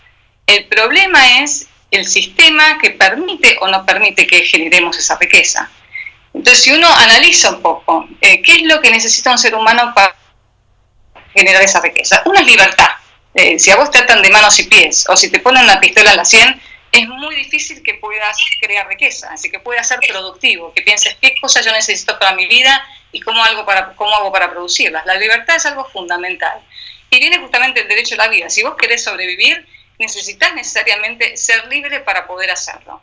El 0.47 0.67
problema 0.67 1.41
es 1.41 1.67
el 1.91 2.07
sistema 2.07 2.79
que 2.79 2.91
permite 2.91 3.59
o 3.61 3.69
no 3.69 3.85
permite 3.85 4.27
que 4.27 4.45
generemos 4.45 4.97
esa 4.97 5.19
riqueza. 5.19 5.71
Entonces, 6.33 6.65
si 6.65 6.73
uno 6.73 6.89
analiza 6.97 7.51
un 7.51 7.61
poco 7.61 8.09
eh, 8.23 8.41
qué 8.41 8.53
es 8.55 8.63
lo 8.63 8.81
que 8.81 8.91
necesita 8.91 9.31
un 9.31 9.39
ser 9.39 9.55
humano 9.55 9.93
para 9.95 10.17
generar 11.35 11.63
esa 11.63 11.81
riqueza, 11.81 12.23
una 12.25 12.41
es 12.41 12.47
libertad 12.47 12.89
eh, 13.35 13.59
si 13.59 13.71
a 13.71 13.77
vos 13.77 13.91
te 13.91 13.99
atan 13.99 14.23
de 14.23 14.31
manos 14.31 14.59
y 14.59 14.65
pies 14.65 15.07
o 15.09 15.17
si 15.17 15.31
te 15.31 15.41
ponen 15.41 15.65
una 15.65 15.81
pistola 15.81 16.11
en 16.11 16.17
la 16.17 16.25
sien, 16.25 16.61
es 16.93 17.09
muy 17.09 17.35
difícil 17.35 17.83
que 17.83 17.95
puedas 17.95 18.37
crear 18.61 18.87
riqueza, 18.87 19.33
así 19.33 19.51
que 19.51 19.59
puedas 19.59 19.89
ser 19.89 19.99
productivo, 20.07 20.75
que 20.75 20.83
pienses 20.83 21.17
qué 21.21 21.35
cosas 21.41 21.65
yo 21.65 21.73
necesito 21.73 22.19
para 22.19 22.35
mi 22.35 22.47
vida 22.47 22.87
y 23.13 23.21
cómo, 23.21 23.43
algo 23.43 23.65
para, 23.65 23.95
cómo 23.95 24.15
hago 24.15 24.31
para 24.31 24.51
producirlas. 24.51 25.07
La 25.07 25.15
libertad 25.15 25.57
es 25.57 25.65
algo 25.65 25.87
fundamental. 25.87 26.61
Y 27.11 27.19
viene 27.19 27.39
justamente 27.39 27.81
el 27.81 27.89
derecho 27.89 28.15
a 28.15 28.19
la 28.19 28.29
vida. 28.29 28.51
Si 28.51 28.63
vos 28.63 28.75
querés 28.77 29.05
sobrevivir, 29.05 29.67
necesitas 29.99 30.55
necesariamente 30.55 31.37
ser 31.37 31.67
libre 31.69 32.01
para 32.01 32.27
poder 32.27 32.51
hacerlo. 32.51 33.01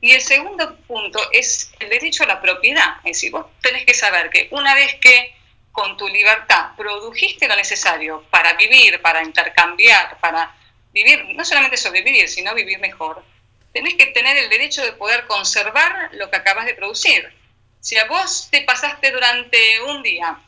Y 0.00 0.12
el 0.12 0.20
segundo 0.20 0.76
punto 0.88 1.20
es 1.30 1.72
el 1.78 1.88
derecho 1.88 2.24
a 2.24 2.26
la 2.26 2.40
propiedad. 2.40 2.96
Es 3.04 3.16
decir, 3.16 3.30
vos 3.30 3.46
tenés 3.60 3.84
que 3.84 3.94
saber 3.94 4.30
que 4.30 4.48
una 4.50 4.74
vez 4.74 4.96
que 4.96 5.34
con 5.72 5.96
tu 5.96 6.06
libertad 6.06 6.76
produjiste 6.76 7.48
lo 7.48 7.56
necesario 7.56 8.24
para 8.30 8.52
vivir, 8.54 9.00
para 9.00 9.22
intercambiar, 9.22 10.18
para 10.20 10.54
vivir, 10.92 11.24
no 11.34 11.44
solamente 11.44 11.76
sobrevivir, 11.76 12.28
sino 12.28 12.54
vivir 12.54 12.78
mejor, 12.78 13.24
tenés 13.72 13.94
que 13.94 14.06
tener 14.06 14.36
el 14.36 14.50
derecho 14.50 14.82
de 14.82 14.92
poder 14.92 15.26
conservar 15.26 16.10
lo 16.12 16.30
que 16.30 16.36
acabas 16.36 16.66
de 16.66 16.74
producir. 16.74 17.32
Si 17.80 17.98
a 17.98 18.04
vos 18.04 18.48
te 18.50 18.62
pasaste 18.62 19.10
durante 19.10 19.80
un 19.82 20.02
día 20.02 20.38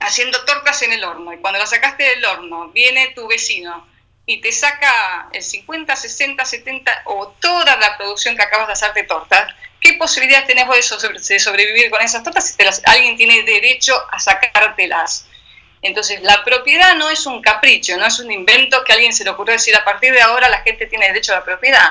haciendo 0.00 0.44
tortas 0.44 0.82
en 0.82 0.92
el 0.92 1.04
horno 1.04 1.32
y 1.32 1.38
cuando 1.38 1.58
las 1.58 1.70
sacaste 1.70 2.02
del 2.02 2.24
horno 2.24 2.68
viene 2.68 3.12
tu 3.14 3.26
vecino 3.26 3.86
y 4.26 4.40
te 4.40 4.52
saca 4.52 5.28
el 5.32 5.42
50, 5.42 5.94
60, 5.94 6.44
70 6.44 7.02
o 7.06 7.28
toda 7.40 7.76
la 7.76 7.96
producción 7.96 8.36
que 8.36 8.42
acabas 8.42 8.66
de 8.66 8.72
hacer 8.72 8.92
de 8.92 9.04
tortas, 9.04 9.54
¿qué 9.80 9.94
posibilidades 9.94 10.46
tenés 10.46 10.66
de 11.28 11.38
sobrevivir 11.38 11.90
con 11.90 12.02
esas 12.02 12.22
tortas 12.22 12.54
si 12.56 12.82
alguien 12.84 13.16
tiene 13.16 13.42
derecho 13.42 13.94
a 14.10 14.18
sacártelas? 14.18 15.26
Entonces, 15.82 16.22
la 16.22 16.42
propiedad 16.42 16.96
no 16.96 17.10
es 17.10 17.26
un 17.26 17.40
capricho, 17.40 17.96
no 17.96 18.06
es 18.06 18.18
un 18.18 18.32
invento 18.32 18.82
que 18.82 18.92
a 18.92 18.94
alguien 18.96 19.12
se 19.12 19.24
le 19.24 19.30
ocurrió 19.30 19.52
decir 19.52 19.76
a 19.76 19.84
partir 19.84 20.12
de 20.12 20.20
ahora 20.20 20.48
la 20.48 20.62
gente 20.62 20.86
tiene 20.86 21.06
derecho 21.06 21.32
a 21.32 21.36
la 21.36 21.44
propiedad. 21.44 21.90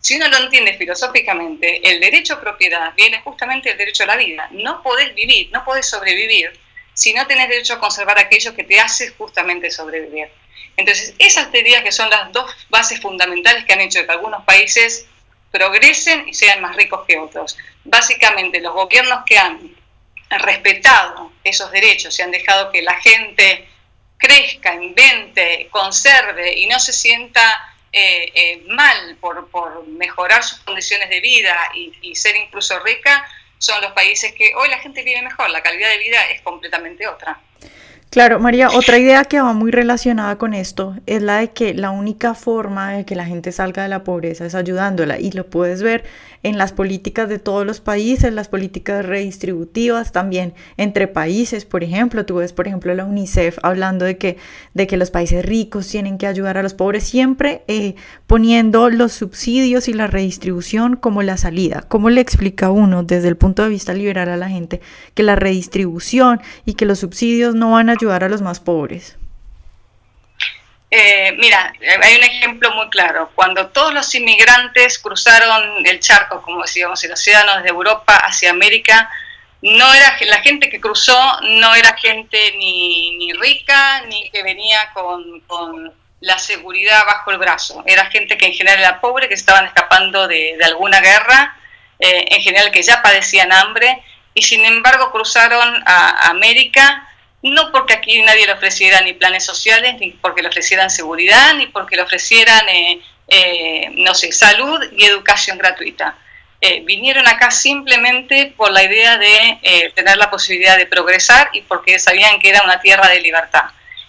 Si 0.00 0.16
uno 0.16 0.28
lo 0.28 0.38
entiende 0.38 0.76
filosóficamente, 0.76 1.80
el 1.90 2.00
derecho 2.00 2.34
a 2.34 2.40
propiedad 2.40 2.92
viene 2.94 3.20
justamente 3.22 3.68
del 3.68 3.78
derecho 3.78 4.04
a 4.04 4.06
la 4.06 4.16
vida. 4.16 4.48
No 4.52 4.82
podés 4.82 5.14
vivir, 5.14 5.50
no 5.52 5.64
podés 5.64 5.88
sobrevivir 5.88 6.58
si 6.94 7.12
no 7.12 7.26
tenés 7.26 7.48
derecho 7.48 7.74
a 7.74 7.78
conservar 7.78 8.18
aquello 8.18 8.54
que 8.54 8.64
te 8.64 8.80
hace 8.80 9.10
justamente 9.10 9.70
sobrevivir. 9.70 10.28
Entonces, 10.76 11.14
esas 11.18 11.50
teorías 11.50 11.82
que 11.82 11.92
son 11.92 12.08
las 12.10 12.32
dos 12.32 12.50
bases 12.70 13.00
fundamentales 13.00 13.64
que 13.64 13.72
han 13.72 13.80
hecho 13.80 14.04
que 14.04 14.12
algunos 14.12 14.44
países 14.44 15.06
progresen 15.50 16.28
y 16.28 16.34
sean 16.34 16.60
más 16.60 16.76
ricos 16.76 17.04
que 17.06 17.18
otros. 17.18 17.56
Básicamente, 17.84 18.60
los 18.60 18.74
gobiernos 18.74 19.24
que 19.24 19.38
han 19.38 19.76
respetado 20.30 21.32
esos 21.42 21.70
derechos 21.70 22.18
y 22.18 22.22
han 22.22 22.30
dejado 22.30 22.70
que 22.70 22.82
la 22.82 22.94
gente 23.00 23.66
crezca, 24.18 24.74
invente, 24.74 25.68
conserve 25.70 26.58
y 26.58 26.66
no 26.66 26.78
se 26.78 26.92
sienta 26.92 27.74
eh, 27.92 28.30
eh, 28.34 28.64
mal 28.68 29.16
por, 29.20 29.86
mejorar 29.86 30.44
sus 30.44 30.58
condiciones 30.60 31.08
de 31.08 31.20
vida 31.20 31.56
y, 31.74 31.92
y, 32.02 32.14
ser 32.14 32.36
incluso 32.36 32.78
rica, 32.80 33.26
son 33.58 33.80
los 33.80 33.92
países 33.92 34.32
que 34.34 34.54
hoy 34.54 34.68
la 34.68 34.78
gente 34.78 35.02
vive 35.02 35.22
mejor, 35.22 35.48
la 35.50 35.62
calidad 35.62 35.88
de 35.88 35.98
vida 35.98 36.26
es 36.26 36.42
completamente 36.42 37.08
otra. 37.08 37.40
Claro, 38.10 38.40
María, 38.40 38.70
otra 38.70 38.98
idea 38.98 39.26
que 39.26 39.38
va 39.38 39.52
muy 39.52 39.70
relacionada 39.70 40.38
con 40.38 40.54
esto 40.54 40.96
es 41.04 41.20
la 41.20 41.40
de 41.40 41.50
que 41.50 41.74
la 41.74 41.90
única 41.90 42.32
forma 42.32 42.92
de 42.92 43.04
que 43.04 43.14
la 43.14 43.26
gente 43.26 43.52
salga 43.52 43.82
de 43.82 43.90
la 43.90 44.02
pobreza 44.02 44.46
es 44.46 44.54
ayudándola 44.54 45.20
y 45.20 45.30
lo 45.32 45.44
puedes 45.50 45.82
ver 45.82 46.04
en 46.42 46.56
las 46.56 46.72
políticas 46.72 47.28
de 47.28 47.38
todos 47.38 47.66
los 47.66 47.80
países, 47.80 48.32
las 48.32 48.48
políticas 48.48 49.04
redistributivas 49.04 50.10
también 50.12 50.54
entre 50.78 51.06
países, 51.06 51.66
por 51.66 51.84
ejemplo, 51.84 52.24
tú 52.24 52.36
ves 52.36 52.54
por 52.54 52.66
ejemplo 52.66 52.94
la 52.94 53.04
UNICEF 53.04 53.58
hablando 53.62 54.06
de 54.06 54.16
que, 54.16 54.38
de 54.72 54.86
que 54.86 54.96
los 54.96 55.10
países 55.10 55.44
ricos 55.44 55.86
tienen 55.88 56.16
que 56.16 56.26
ayudar 56.26 56.56
a 56.56 56.62
los 56.62 56.72
pobres, 56.72 57.04
siempre 57.04 57.62
eh, 57.68 57.94
poniendo 58.26 58.88
los 58.88 59.12
subsidios 59.12 59.86
y 59.86 59.92
la 59.92 60.06
redistribución 60.06 60.96
como 60.96 61.22
la 61.22 61.36
salida. 61.36 61.84
¿Cómo 61.88 62.08
le 62.08 62.22
explica 62.22 62.70
uno 62.70 63.02
desde 63.02 63.28
el 63.28 63.36
punto 63.36 63.64
de 63.64 63.68
vista 63.68 63.92
liberal 63.92 64.30
a 64.30 64.36
la 64.38 64.48
gente 64.48 64.80
que 65.12 65.22
la 65.22 65.36
redistribución 65.36 66.40
y 66.64 66.72
que 66.74 66.86
los 66.86 67.00
subsidios 67.00 67.54
no 67.54 67.72
van 67.72 67.90
a 67.90 67.97
ayudar 67.98 68.24
a 68.24 68.28
los 68.28 68.40
más 68.40 68.60
pobres? 68.60 69.16
Eh, 70.90 71.32
mira, 71.32 71.74
hay 72.02 72.16
un 72.16 72.24
ejemplo 72.24 72.74
muy 72.74 72.88
claro. 72.88 73.30
Cuando 73.34 73.68
todos 73.68 73.92
los 73.92 74.14
inmigrantes 74.14 74.98
cruzaron 74.98 75.86
el 75.86 76.00
charco, 76.00 76.40
como 76.42 76.62
decíamos, 76.62 77.02
el 77.04 77.12
océano 77.12 77.56
desde 77.56 77.68
Europa 77.68 78.16
hacia 78.16 78.50
América, 78.50 79.10
no 79.60 79.92
era 79.92 80.16
la 80.20 80.38
gente 80.38 80.70
que 80.70 80.80
cruzó 80.80 81.40
no 81.42 81.74
era 81.74 81.96
gente 81.96 82.38
ni, 82.56 83.16
ni 83.16 83.32
rica 83.32 84.02
ni 84.08 84.30
que 84.30 84.44
venía 84.44 84.78
con, 84.94 85.40
con, 85.40 85.92
la 86.20 86.36
seguridad 86.36 87.04
bajo 87.06 87.30
el 87.30 87.38
brazo. 87.38 87.84
Era 87.86 88.06
gente 88.06 88.36
que 88.36 88.46
en 88.46 88.52
general 88.52 88.80
era 88.80 89.00
pobre, 89.00 89.28
que 89.28 89.34
estaban 89.34 89.66
escapando 89.66 90.26
de, 90.26 90.56
de 90.58 90.64
alguna 90.64 91.00
guerra, 91.00 91.56
eh, 92.00 92.24
en 92.30 92.42
general 92.42 92.72
que 92.72 92.82
ya 92.82 93.02
padecían 93.02 93.52
hambre 93.52 94.02
y 94.34 94.42
sin 94.42 94.64
embargo 94.64 95.12
cruzaron 95.12 95.80
a 95.86 96.28
América 96.30 97.07
no 97.42 97.70
porque 97.70 97.94
aquí 97.94 98.20
nadie 98.22 98.46
le 98.46 98.52
ofreciera 98.52 99.00
ni 99.00 99.12
planes 99.12 99.44
sociales, 99.44 99.96
ni 100.00 100.10
porque 100.10 100.42
le 100.42 100.48
ofrecieran 100.48 100.90
seguridad, 100.90 101.54
ni 101.54 101.66
porque 101.66 101.96
le 101.96 102.02
ofrecieran, 102.02 102.68
eh, 102.68 103.00
eh, 103.28 103.90
no 103.94 104.14
sé, 104.14 104.32
salud 104.32 104.80
y 104.96 105.04
educación 105.04 105.56
gratuita. 105.58 106.16
Eh, 106.60 106.82
vinieron 106.84 107.28
acá 107.28 107.52
simplemente 107.52 108.52
por 108.56 108.72
la 108.72 108.82
idea 108.82 109.16
de 109.16 109.92
tener 109.94 110.16
la 110.16 110.28
posibilidad 110.28 110.76
de 110.76 110.86
progresar 110.86 111.50
y 111.52 111.60
porque 111.60 112.00
sabían 112.00 112.40
que 112.40 112.48
era 112.48 112.62
una 112.62 112.80
tierra 112.80 113.08
de 113.08 113.20
libertad. 113.20 113.66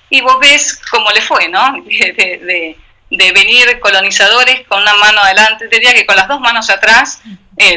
Y 0.09 0.21
vos 0.21 0.39
ves 0.39 0.81
cómo 0.89 1.12
le 1.12 1.21
fue, 1.21 1.48
¿no? 1.50 1.74
De, 1.86 2.75
de, 3.12 3.31
venir 3.31 3.79
colonizadores 3.79 4.67
con 4.67 4.83
una 4.83 4.93
mano 4.93 5.21
adelante, 5.21 5.67
diría 5.67 5.95
que 5.95 6.05
con 6.05 6.15
las 6.15 6.27
dos 6.27 6.39
manos 6.39 6.69
atrás 6.69 7.21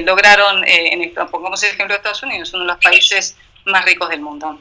lograron, 0.04 0.62
en 0.66 1.00
esto, 1.00 1.26
pongamos 1.28 1.62
el 1.62 1.70
ejemplo 1.70 1.94
de 1.94 1.96
Estados 1.96 2.22
Unidos, 2.22 2.52
uno 2.52 2.64
de 2.64 2.68
los 2.68 2.78
países 2.78 3.34
más 3.64 3.82
ricos 3.86 4.10
del 4.10 4.20
mundo. 4.20 4.60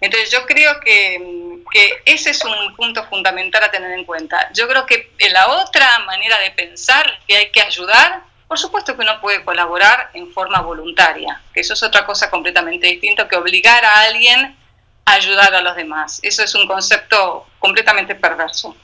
Entonces 0.00 0.30
yo 0.32 0.44
creo 0.46 0.80
que, 0.80 1.62
ese 2.04 2.30
es 2.30 2.44
un 2.44 2.74
punto 2.74 3.04
fundamental 3.04 3.62
a 3.62 3.70
tener 3.70 3.92
en 3.92 4.04
cuenta. 4.04 4.50
Yo 4.52 4.68
creo 4.68 4.84
que 4.84 5.12
la 5.30 5.48
otra 5.48 6.00
manera 6.00 6.38
de 6.40 6.50
pensar 6.50 7.20
que 7.26 7.36
hay 7.36 7.50
que 7.50 7.62
ayudar, 7.62 8.24
por 8.48 8.58
supuesto 8.58 8.96
que 8.96 9.02
uno 9.02 9.20
puede 9.20 9.44
colaborar 9.44 10.10
en 10.12 10.30
forma 10.32 10.60
voluntaria, 10.60 11.40
que 11.54 11.60
eso 11.60 11.74
es 11.74 11.82
otra 11.82 12.04
cosa 12.04 12.30
completamente 12.30 12.88
distinta 12.88 13.28
que 13.28 13.36
obligar 13.36 13.84
a 13.84 14.00
alguien 14.00 14.56
a 15.04 15.12
ayudar 15.12 15.54
a 15.54 15.62
los 15.62 15.76
demás. 15.76 16.18
Eso 16.22 16.42
es 16.42 16.54
un 16.54 16.66
concepto 16.66 17.46
completamente 17.60 18.14
perverso. 18.16 18.76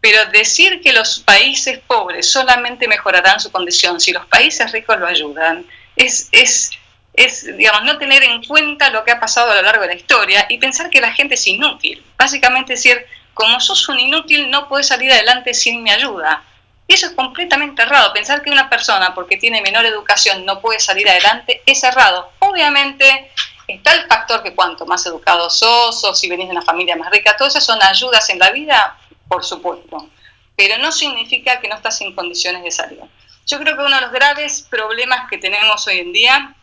Pero 0.00 0.26
decir 0.26 0.80
que 0.80 0.92
los 0.92 1.20
países 1.20 1.78
pobres 1.78 2.30
solamente 2.30 2.88
mejorarán 2.88 3.40
su 3.40 3.50
condición 3.50 4.00
si 4.00 4.12
los 4.12 4.26
países 4.26 4.70
ricos 4.72 4.98
lo 4.98 5.06
ayudan, 5.06 5.66
es, 5.96 6.28
es 6.32 6.70
es, 7.18 7.56
digamos, 7.56 7.82
no 7.82 7.98
tener 7.98 8.22
en 8.22 8.44
cuenta 8.44 8.90
lo 8.90 9.04
que 9.04 9.10
ha 9.10 9.18
pasado 9.18 9.50
a 9.50 9.56
lo 9.56 9.62
largo 9.62 9.82
de 9.82 9.88
la 9.88 9.94
historia 9.94 10.46
y 10.48 10.58
pensar 10.58 10.88
que 10.88 11.00
la 11.00 11.12
gente 11.12 11.34
es 11.34 11.46
inútil. 11.48 12.04
Básicamente 12.16 12.74
decir, 12.74 13.04
como 13.34 13.60
sos 13.60 13.88
un 13.88 13.98
inútil, 13.98 14.48
no 14.50 14.68
puedes 14.68 14.86
salir 14.86 15.10
adelante 15.10 15.52
sin 15.52 15.82
mi 15.82 15.90
ayuda. 15.90 16.44
Y 16.86 16.94
eso 16.94 17.06
es 17.06 17.12
completamente 17.12 17.82
errado. 17.82 18.12
Pensar 18.12 18.40
que 18.40 18.50
una 18.50 18.70
persona, 18.70 19.14
porque 19.14 19.36
tiene 19.36 19.60
menor 19.60 19.84
educación, 19.84 20.44
no 20.44 20.60
puede 20.60 20.78
salir 20.78 21.08
adelante, 21.08 21.60
es 21.66 21.82
errado. 21.82 22.30
Obviamente 22.38 23.32
está 23.66 23.94
el 23.94 24.06
factor 24.06 24.42
que 24.42 24.54
cuanto 24.54 24.86
más 24.86 25.04
educado 25.04 25.50
sos, 25.50 26.02
o 26.04 26.14
si 26.14 26.28
venís 26.28 26.46
de 26.46 26.52
una 26.52 26.62
familia 26.62 26.96
más 26.96 27.10
rica, 27.10 27.36
todas 27.36 27.54
esas 27.54 27.64
son 27.64 27.82
ayudas 27.82 28.30
en 28.30 28.38
la 28.38 28.50
vida, 28.52 28.96
por 29.26 29.44
supuesto. 29.44 30.08
Pero 30.56 30.78
no 30.78 30.92
significa 30.92 31.60
que 31.60 31.68
no 31.68 31.74
estás 31.74 32.00
en 32.00 32.14
condiciones 32.14 32.62
de 32.62 32.70
salir. 32.70 33.00
Yo 33.46 33.58
creo 33.58 33.76
que 33.76 33.82
uno 33.82 33.96
de 33.96 34.02
los 34.02 34.12
graves 34.12 34.66
problemas 34.70 35.28
que 35.28 35.38
tenemos 35.38 35.86
hoy 35.88 35.98
en 35.98 36.12
día 36.12 36.54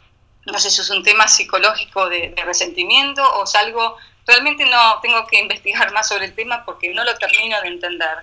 no 0.46 0.60
sé 0.60 0.70
si 0.70 0.82
es 0.82 0.90
un 0.90 1.04
tema 1.04 1.28
psicológico 1.28 2.08
de, 2.10 2.34
resentimiento 2.46 3.24
o 3.38 3.44
es 3.44 3.56
algo, 3.56 3.98
realmente 4.26 4.66
no 4.66 5.00
tengo 5.02 5.26
que 5.28 5.40
investigar 5.42 5.92
más 5.94 6.08
sobre 6.08 6.26
el 6.26 6.36
tema 6.36 6.64
porque 6.66 6.94
no 6.94 7.04
lo 7.04 7.16
termino 7.18 7.60
de 7.62 7.68
entender, 7.68 8.18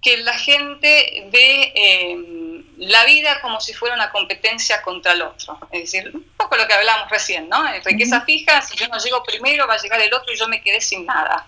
que 0.00 0.16
la 0.18 0.36
gente 0.36 1.28
ve 1.30 1.72
eh, 1.76 2.64
la 2.78 3.04
vida 3.04 3.40
como 3.40 3.60
si 3.60 3.72
fuera 3.72 3.94
una 3.94 4.10
competencia 4.10 4.82
contra 4.82 5.12
el 5.12 5.22
otro, 5.22 5.58
es 5.70 5.92
decir, 5.92 6.10
un 6.12 6.24
poco 6.36 6.56
lo 6.56 6.66
que 6.66 6.74
hablábamos 6.74 7.08
recién, 7.08 7.48
¿no? 7.48 7.62
Riqueza 7.84 8.22
fija, 8.22 8.60
si 8.62 8.76
yo 8.76 8.88
no 8.88 8.98
llego 8.98 9.22
primero 9.22 9.68
va 9.68 9.74
a 9.74 9.78
llegar 9.78 10.00
el 10.00 10.12
otro 10.12 10.32
y 10.32 10.36
yo 10.36 10.48
me 10.48 10.60
quedé 10.60 10.80
sin 10.80 11.06
nada. 11.06 11.46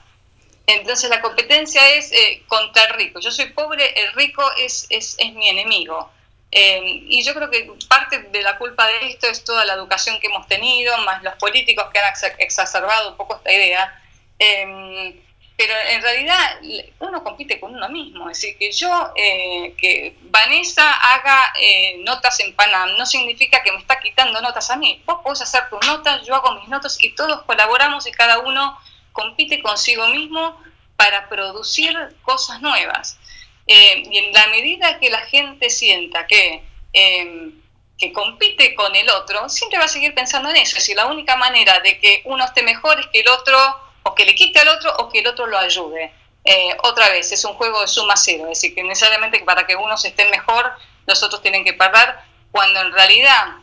Entonces 0.67 1.11
la 1.11 1.21
competencia 1.21 1.87
es 1.95 2.11
eh, 2.13 2.43
contra 2.47 2.85
el 2.85 2.95
rico. 2.95 3.21
Yo 3.21 3.31
soy 3.31 3.47
pobre, 3.47 3.93
el 4.01 4.13
rico 4.13 4.43
es, 4.59 4.87
es, 4.89 5.17
es 5.19 5.33
mi 5.35 5.49
enemigo. 5.49 6.11
Eh, 6.57 7.03
y 7.09 7.25
yo 7.25 7.35
creo 7.35 7.51
que 7.51 7.69
parte 7.89 8.21
de 8.31 8.43
la 8.43 8.57
culpa 8.57 8.87
de 8.87 9.09
esto 9.09 9.27
es 9.27 9.43
toda 9.43 9.65
la 9.65 9.73
educación 9.73 10.21
que 10.21 10.29
hemos 10.29 10.47
tenido, 10.47 10.97
más 10.99 11.21
los 11.25 11.35
políticos 11.35 11.87
que 11.93 11.99
han 11.99 12.15
exacerbado 12.39 13.11
un 13.11 13.17
poco 13.17 13.35
esta 13.35 13.53
idea. 13.53 14.01
Eh, 14.39 15.21
pero 15.57 15.75
en 15.89 16.03
realidad 16.03 16.61
uno 17.01 17.25
compite 17.25 17.59
con 17.59 17.75
uno 17.75 17.89
mismo. 17.89 18.31
Es 18.31 18.41
decir, 18.41 18.57
que 18.57 18.71
yo, 18.71 19.13
eh, 19.17 19.75
que 19.77 20.17
Vanessa 20.23 20.93
haga 20.93 21.53
notas 21.99 22.39
en 22.41 22.55
Panam, 22.55 22.97
no 22.97 23.07
significa 23.07 23.63
que 23.63 23.73
me 23.73 23.79
está 23.79 23.99
quitando 23.99 24.41
notas 24.41 24.71
a 24.71 24.77
mí. 24.77 25.03
Vos 25.07 25.21
podés 25.25 25.43
hacer 25.43 25.69
tus 25.71 25.85
notas, 25.87 26.25
yo 26.25 26.37
hago 26.37 26.55
mis 26.61 26.69
notas 26.69 27.03
y 27.03 27.15
todos 27.15 27.43
colaboramos 27.43 28.07
y 28.07 28.13
cada 28.13 28.39
uno 28.39 28.79
compite 29.13 29.61
consigo 29.61 30.07
mismo 30.09 30.61
para 30.97 31.29
producir 31.29 31.97
cosas 32.23 32.61
nuevas. 32.61 33.19
Eh, 33.67 34.03
y 34.11 34.19
en 34.19 34.33
la 34.33 34.47
medida 34.49 34.99
que 34.99 35.11
la 35.11 35.21
gente 35.21 35.71
sienta 35.71 36.27
que, 36.27 36.63
em, 36.93 37.53
que 37.99 38.13
compite 38.13 38.75
con 38.75 38.95
el 38.95 39.09
otro, 39.11 39.49
siempre 39.49 39.79
va 39.79 39.87
a 39.87 39.89
seguir 39.89 40.15
pensando 40.15 40.51
en 40.51 40.57
eso. 40.57 40.77
Es 40.77 40.83
decir, 40.83 40.97
la 40.97 41.07
única 41.07 41.37
manera 41.37 41.81
de 41.81 41.99
que 41.99 42.23
uno 42.25 42.45
esté 42.45 42.63
mejor 42.63 43.01
es 43.01 43.07
que 43.07 43.21
el 43.21 43.29
otro, 43.29 43.59
o 44.03 44.15
que 44.15 44.25
le 44.25 44.35
quite 44.35 44.59
al 44.59 44.69
otro, 44.69 44.95
o 44.99 45.09
que 45.09 45.21
el 45.21 45.27
otro 45.27 45.47
lo 45.47 45.59
ayude. 45.59 46.13
Eh, 46.45 46.77
otra 46.83 47.09
vez, 47.09 47.33
es 47.33 47.45
un 47.45 47.55
juego 47.55 47.81
de 47.81 47.89
suma 47.89 48.17
cero. 48.17 48.45
Es 48.45 48.61
decir, 48.61 48.75
que 48.75 48.83
necesariamente 48.83 49.39
para 49.41 49.67
que 49.67 49.77
unos 49.77 50.05
estén 50.05 50.31
mejor, 50.31 50.73
los 51.07 51.23
otros 51.23 51.41
tienen 51.41 51.65
que 51.65 51.73
perder, 51.73 52.15
cuando 52.51 52.81
en 52.81 52.93
realidad, 52.93 53.57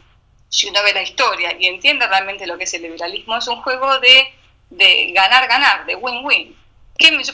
si 0.50 0.68
uno 0.68 0.82
ve 0.84 0.94
la 0.94 1.02
historia 1.02 1.56
y 1.60 1.68
entiende 1.68 2.08
realmente 2.08 2.48
lo 2.48 2.58
que 2.58 2.64
es 2.64 2.74
el 2.74 2.82
liberalismo, 2.84 3.38
es 3.38 3.48
un 3.48 3.62
juego 3.62 4.00
de, 4.00 4.34
de 4.70 5.12
ganar, 5.12 5.48
ganar, 5.48 5.86
de 5.86 5.96
win-win 5.96 6.61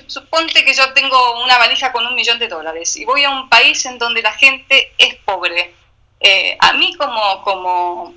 suponte 0.07 0.63
que 0.63 0.73
yo 0.73 0.93
tengo 0.93 1.43
una 1.43 1.57
valija 1.57 1.91
con 1.91 2.05
un 2.05 2.15
millón 2.15 2.39
de 2.39 2.47
dólares 2.47 2.95
y 2.97 3.05
voy 3.05 3.23
a 3.23 3.29
un 3.29 3.49
país 3.49 3.85
en 3.85 3.97
donde 3.97 4.21
la 4.21 4.33
gente 4.33 4.93
es 4.97 5.15
pobre. 5.15 5.73
Eh, 6.19 6.57
a 6.59 6.73
mí 6.73 6.95
como, 6.95 7.41
como, 7.43 8.13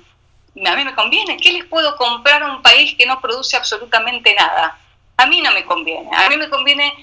a 0.65 0.75
mí 0.75 0.85
me 0.85 0.95
conviene, 0.95 1.37
¿qué 1.37 1.51
les 1.51 1.65
puedo 1.65 1.95
comprar 1.95 2.43
a 2.43 2.53
un 2.53 2.61
país 2.61 2.95
que 2.95 3.05
no 3.05 3.21
produce 3.21 3.57
absolutamente 3.57 4.33
nada? 4.35 4.77
A 5.17 5.25
mí 5.27 5.41
no 5.41 5.51
me 5.51 5.65
conviene. 5.65 6.09
A 6.15 6.29
mí 6.29 6.37
me 6.37 6.49
conviene 6.49 6.93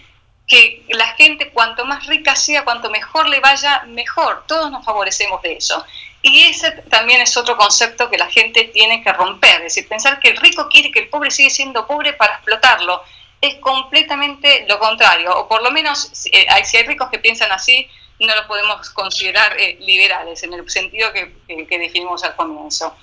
que 0.46 0.84
la 0.88 1.08
gente 1.08 1.50
cuanto 1.50 1.84
más 1.84 2.06
rica 2.06 2.34
sea, 2.34 2.64
cuanto 2.64 2.90
mejor 2.90 3.28
le 3.28 3.40
vaya, 3.40 3.84
mejor. 3.86 4.44
Todos 4.46 4.70
nos 4.70 4.84
favorecemos 4.84 5.42
de 5.42 5.52
eso. 5.52 5.84
Y 6.22 6.44
ese 6.44 6.72
también 6.90 7.20
es 7.20 7.36
otro 7.36 7.56
concepto 7.56 8.10
que 8.10 8.18
la 8.18 8.28
gente 8.28 8.64
tiene 8.64 9.04
que 9.04 9.12
romper, 9.12 9.56
es 9.56 9.74
decir, 9.74 9.88
pensar 9.88 10.18
que 10.18 10.30
el 10.30 10.36
rico 10.38 10.68
quiere 10.68 10.90
que 10.90 10.98
el 11.00 11.08
pobre 11.08 11.30
siga 11.30 11.50
siendo 11.50 11.86
pobre 11.86 12.14
para 12.14 12.34
explotarlo 12.34 13.04
es 13.40 13.56
completamente 13.56 14.66
lo 14.68 14.78
contrario, 14.78 15.38
o 15.38 15.48
por 15.48 15.62
lo 15.62 15.70
menos 15.70 16.10
eh, 16.32 16.46
si 16.64 16.76
hay 16.76 16.84
ricos 16.84 17.08
que 17.10 17.18
piensan 17.18 17.52
así, 17.52 17.88
no 18.20 18.34
los 18.34 18.46
podemos 18.46 18.90
considerar 18.90 19.56
eh, 19.58 19.76
liberales 19.80 20.42
en 20.42 20.52
el 20.54 20.68
sentido 20.68 21.12
que, 21.12 21.32
definimos 21.78 22.24
al 22.24 22.34
comienzo. 22.34 22.94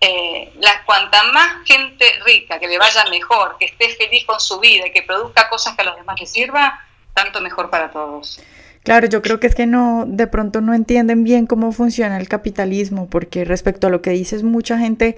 Eh, 0.00 0.52
la, 0.58 0.82
cuanta 0.84 1.22
más 1.32 1.64
gente 1.66 2.04
rica, 2.24 2.58
que 2.58 2.66
le 2.66 2.78
vaya 2.78 3.04
mejor, 3.10 3.56
que 3.58 3.66
esté 3.66 3.90
feliz 3.90 4.24
con 4.24 4.40
su 4.40 4.58
vida 4.58 4.86
y 4.86 4.92
que 4.92 5.02
produzca 5.02 5.48
cosas 5.48 5.76
que 5.76 5.82
a 5.82 5.84
los 5.84 5.96
demás 5.96 6.18
les 6.18 6.32
sirva, 6.32 6.80
tanto 7.14 7.40
mejor 7.40 7.70
para 7.70 7.90
todos. 7.90 8.40
Claro, 8.82 9.06
yo 9.06 9.22
creo 9.22 9.38
que 9.38 9.46
es 9.46 9.54
que 9.54 9.66
no, 9.66 10.04
de 10.08 10.26
pronto 10.26 10.60
no 10.60 10.74
entienden 10.74 11.22
bien 11.22 11.46
cómo 11.46 11.70
funciona 11.70 12.16
el 12.16 12.28
capitalismo, 12.28 13.08
porque 13.08 13.44
respecto 13.44 13.86
a 13.86 13.90
lo 13.90 14.02
que 14.02 14.10
dices, 14.10 14.42
mucha 14.42 14.76
gente 14.78 15.16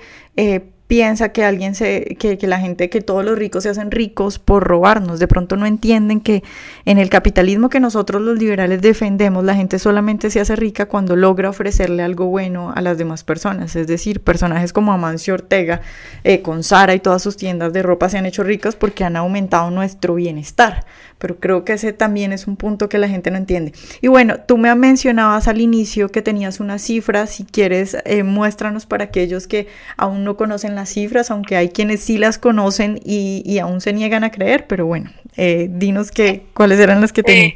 piensa 0.87 1.31
que 1.31 1.45
alguien 1.45 1.75
se, 1.75 2.17
que, 2.19 2.37
que, 2.37 2.47
la 2.47 2.61
gente, 2.61 2.91
que 2.91 3.01
todos 3.01 3.25
los 3.25 3.39
ricos 3.39 3.63
se 3.63 3.71
hacen 3.71 3.91
ricos 3.91 4.39
por 4.39 4.65
robarnos. 4.65 5.19
De 5.19 5.27
pronto 5.27 5.57
no 5.57 5.67
entienden 5.67 6.21
que 6.21 6.43
en 6.85 6.99
el 6.99 7.09
capitalismo 7.09 7.69
que 7.69 7.81
nosotros 7.81 8.21
los 8.21 8.39
liberales 8.39 8.83
defendemos, 8.83 9.45
la 9.45 9.55
gente 9.55 9.79
solamente 9.79 10.31
se 10.31 10.41
hace 10.41 10.57
rica 10.57 10.87
cuando 10.87 11.17
logra 11.17 11.49
ofrecerle 11.49 12.03
algo 12.03 12.27
bueno 12.27 12.73
a 12.75 12.83
las 12.83 12.99
demás 12.99 13.25
personas. 13.25 13.77
Es 13.77 13.87
decir, 13.87 14.21
personajes 14.21 14.73
como 14.73 14.93
Amancio 14.93 15.35
Ortega, 15.35 15.81
eh, 16.23 16.43
con 16.43 16.63
Sara 16.63 16.95
y 16.95 17.01
todas 17.01 17.23
sus 17.23 17.37
tiendas 17.37 17.73
de 17.73 17.83
ropa 17.83 18.09
se 18.09 18.19
han 18.19 18.27
hecho 18.27 18.43
ricas 18.43 18.77
porque 18.77 19.05
han 19.05 19.17
aumentado 19.17 19.71
nuestro 19.71 20.15
bienestar. 20.15 20.85
Pero 21.25 21.41
creo 21.41 21.65
que 21.65 21.73
ese 21.73 21.95
también 21.95 22.35
es 22.35 22.47
un 22.47 22.57
punto 22.57 22.91
que 22.91 22.99
la 22.99 23.09
gente 23.09 23.31
no 23.31 23.39
entiende. 23.39 23.73
Y 24.03 24.09
bueno, 24.09 24.41
tú 24.41 24.59
me 24.59 24.75
mencionabas 24.75 25.49
al 25.49 25.59
inicio 25.63 26.13
que 26.13 26.21
tenías 26.21 26.61
una 26.61 26.79
cifra. 26.79 27.27
Si 27.27 27.47
quieres, 27.47 27.97
eh, 28.05 28.23
muéstranos 28.25 28.85
para 28.85 29.05
aquellos 29.05 29.47
que 29.47 29.67
aún 29.97 30.23
no 30.23 30.37
conocen 30.37 30.75
las 30.75 30.91
cifras, 30.91 31.31
aunque 31.31 31.57
hay 31.57 31.71
quienes 31.71 32.05
sí 32.05 32.19
las 32.19 32.37
conocen 32.37 33.01
y, 33.03 33.43
y 33.47 33.59
aún 33.59 33.81
se 33.81 33.95
niegan 33.95 34.23
a 34.23 34.31
creer. 34.31 34.67
Pero 34.67 34.85
bueno, 34.85 35.15
eh, 35.39 35.69
dinos 35.71 36.11
que, 36.11 36.43
cuáles 36.53 36.79
eran 36.79 37.01
las 37.01 37.11
que 37.11 37.23
tenías. 37.23 37.55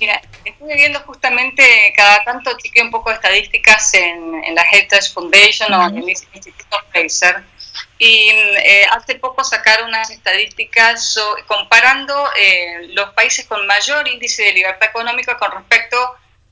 mira, 0.00 0.18
estuve 0.46 0.74
viendo 0.74 0.98
justamente 1.00 1.62
cada 1.94 2.24
tanto 2.24 2.50
chequeé 2.56 2.82
un 2.82 2.90
poco 2.90 3.10
de 3.10 3.16
estadísticas 3.16 3.92
en, 3.92 4.42
en 4.42 4.54
la 4.54 4.62
Heritage 4.72 5.12
Foundation 5.12 5.70
o 5.74 5.86
en 5.86 5.98
el 5.98 6.08
Instituto 6.08 6.78
Fraser 6.90 7.44
y 7.98 8.30
eh, 8.30 8.86
hace 8.90 9.16
poco 9.16 9.44
sacaron 9.44 9.88
unas 9.88 10.10
estadísticas 10.10 11.18
comparando 11.46 12.14
eh, 12.40 12.88
los 12.88 13.10
países 13.10 13.46
con 13.46 13.66
mayor 13.66 14.06
índice 14.08 14.42
de 14.42 14.52
libertad 14.52 14.88
económica 14.88 15.38
con 15.38 15.52
respecto 15.52 15.96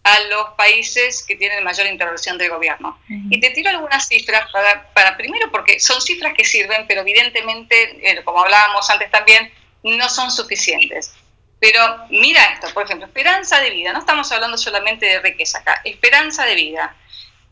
a 0.02 0.18
los 0.20 0.50
países 0.56 1.24
que 1.26 1.36
tienen 1.36 1.62
mayor 1.62 1.86
intervención 1.86 2.38
del 2.38 2.50
gobierno. 2.50 2.98
Y 3.08 3.38
te 3.38 3.50
tiro 3.50 3.70
algunas 3.70 4.08
cifras 4.08 4.50
para, 4.94 5.16
primero, 5.16 5.50
porque 5.50 5.78
son 5.78 6.00
cifras 6.00 6.32
que 6.34 6.44
sirven, 6.44 6.86
pero 6.86 7.02
evidentemente, 7.02 7.98
eh, 8.02 8.24
como 8.24 8.40
hablábamos 8.40 8.88
antes 8.88 9.10
también, 9.10 9.52
no 9.82 10.08
son 10.08 10.30
suficientes. 10.30 11.12
Pero 11.58 12.06
mira 12.08 12.42
esto, 12.54 12.72
por 12.72 12.84
ejemplo, 12.84 13.06
esperanza 13.06 13.60
de 13.60 13.70
vida, 13.70 13.92
no 13.92 13.98
estamos 13.98 14.32
hablando 14.32 14.56
solamente 14.56 15.04
de 15.04 15.20
riqueza 15.20 15.58
acá, 15.58 15.82
esperanza 15.84 16.46
de 16.46 16.54
vida. 16.54 16.96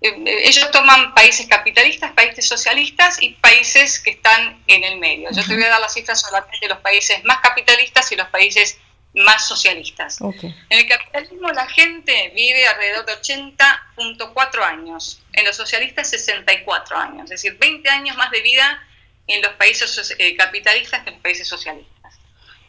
Eh, 0.01 0.15
ellos 0.45 0.71
toman 0.71 1.13
países 1.15 1.47
capitalistas, 1.47 2.13
países 2.13 2.47
socialistas 2.47 3.21
y 3.21 3.31
países 3.31 3.99
que 3.99 4.11
están 4.11 4.63
en 4.67 4.85
el 4.85 4.99
medio. 4.99 5.31
Yo 5.33 5.45
te 5.45 5.55
voy 5.55 5.65
a 5.65 5.71
dar 5.71 5.81
las 5.81 5.95
cifras 5.95 6.21
solamente 6.21 6.59
de 6.61 6.69
los 6.69 6.79
países 6.79 7.23
más 7.25 7.39
capitalistas 7.39 8.11
y 8.13 8.17
los 8.17 8.29
países 8.29 8.79
más 9.15 9.49
socialistas. 9.49 10.19
En 10.21 10.55
el 10.79 10.87
capitalismo 10.87 11.51
la 11.51 11.67
gente 11.67 12.31
vive 12.35 12.67
alrededor 12.67 13.07
de 13.07 13.15
80.4 13.15 14.63
años, 14.63 15.21
en 15.33 15.45
los 15.45 15.57
socialistas 15.57 16.11
64 16.11 16.97
años, 16.97 17.25
es 17.25 17.31
decir, 17.31 17.57
20 17.59 17.89
años 17.89 18.17
más 18.17 18.31
de 18.31 18.43
vida 18.43 18.83
en 19.27 19.43
los 19.43 19.53
países 19.53 20.15
eh, 20.19 20.37
capitalistas 20.37 21.03
que 21.03 21.09
en 21.09 21.15
los 21.15 21.23
países 21.23 21.49
socialistas. 21.49 22.19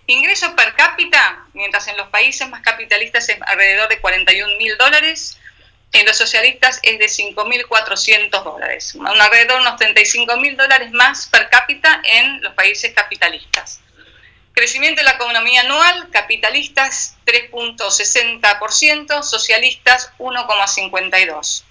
Ingreso 0.08 0.56
per 0.56 0.74
cápita, 0.74 1.46
mientras 1.54 1.88
en 1.88 1.98
los 1.98 2.08
países 2.08 2.50
más 2.50 2.62
capitalistas 2.62 3.30
es 3.30 3.38
alrededor 3.46 3.88
de 3.90 4.00
41 4.00 4.58
mil 4.58 4.76
dólares, 4.78 5.38
en 5.91 6.05
los 6.05 6.17
socialistas 6.17 6.79
es 6.84 7.00
de 7.00 7.05
5.400 7.05 8.43
dólares, 8.43 8.93
un 8.96 9.08
alrededor 9.08 9.62
de 9.62 9.67
unos 9.67 9.79
35.000 9.79 10.55
dólares 10.55 10.91
más 10.91 11.27
per 11.27 11.50
cápita 11.50 12.01
en 12.03 12.41
los 12.41 12.53
países 12.53 12.93
capitalistas. 12.93 13.81
Crecimiento 14.53 15.01
de 15.01 15.05
la 15.05 15.13
economía 15.13 15.62
anual, 15.62 16.10
capitalistas 16.12 17.17
3.60%, 17.25 19.24
socialistas 19.24 20.12
1,52%. 20.19 21.63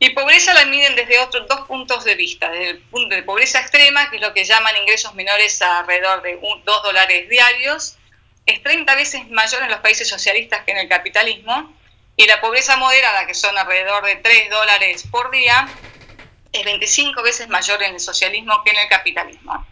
Y 0.00 0.10
pobreza 0.10 0.52
la 0.52 0.66
miden 0.66 0.96
desde 0.96 1.18
otros 1.20 1.48
dos 1.48 1.66
puntos 1.66 2.04
de 2.04 2.14
vista, 2.14 2.50
desde 2.50 2.70
el 2.70 2.78
punto 2.78 3.14
de 3.14 3.22
pobreza 3.22 3.60
extrema, 3.60 4.10
que 4.10 4.16
es 4.16 4.22
lo 4.22 4.34
que 4.34 4.44
llaman 4.44 4.76
ingresos 4.76 5.14
menores 5.14 5.62
a 5.62 5.78
alrededor 5.80 6.20
de 6.22 6.36
2 6.36 6.82
dólares 6.82 7.28
diarios, 7.28 7.96
es 8.44 8.62
30 8.62 8.94
veces 8.96 9.28
mayor 9.30 9.62
en 9.62 9.70
los 9.70 9.80
países 9.80 10.08
socialistas 10.08 10.64
que 10.64 10.72
en 10.72 10.78
el 10.78 10.88
capitalismo, 10.88 11.74
y 12.16 12.26
la 12.26 12.40
pobreza 12.40 12.76
moderada, 12.76 13.26
que 13.26 13.34
son 13.34 13.56
alrededor 13.56 14.04
de 14.04 14.16
3 14.16 14.50
dólares 14.50 15.04
por 15.10 15.30
día, 15.30 15.68
es 16.52 16.64
25 16.64 17.22
veces 17.22 17.48
mayor 17.48 17.82
en 17.82 17.94
el 17.94 18.00
socialismo 18.00 18.62
que 18.64 18.70
en 18.70 18.78
el 18.78 18.88
capitalismo. 18.88 19.66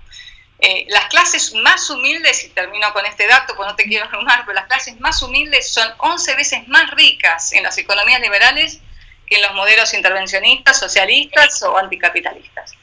Eh, 0.59 0.87
las 0.89 1.07
clases 1.07 1.55
más 1.55 1.90
humildes, 1.90 2.45
y 2.45 2.49
termino 2.51 2.93
con 2.93 3.05
este 3.07 3.27
dato, 3.27 3.55
pues 3.57 3.69
no 3.69 3.75
te 3.75 3.85
quiero 3.85 4.05
arrumar, 4.05 4.45
pero 4.45 4.55
las 4.55 4.66
clases 4.66 4.99
más 5.01 5.23
humildes 5.23 5.73
son 5.73 5.93
11 5.99 6.35
veces 6.37 6.69
más 6.69 6.90
ricas 6.93 7.53
en 7.53 7.64
las 7.64 7.79
economías 7.79 8.21
liberales 8.21 8.79
que 9.27 9.37
en 9.37 9.43
los 9.43 9.55
modelos 9.55 9.93
intervencionistas, 9.95 10.79
socialistas 10.79 11.62
o 11.62 11.77
anticapitalistas. 11.77 12.75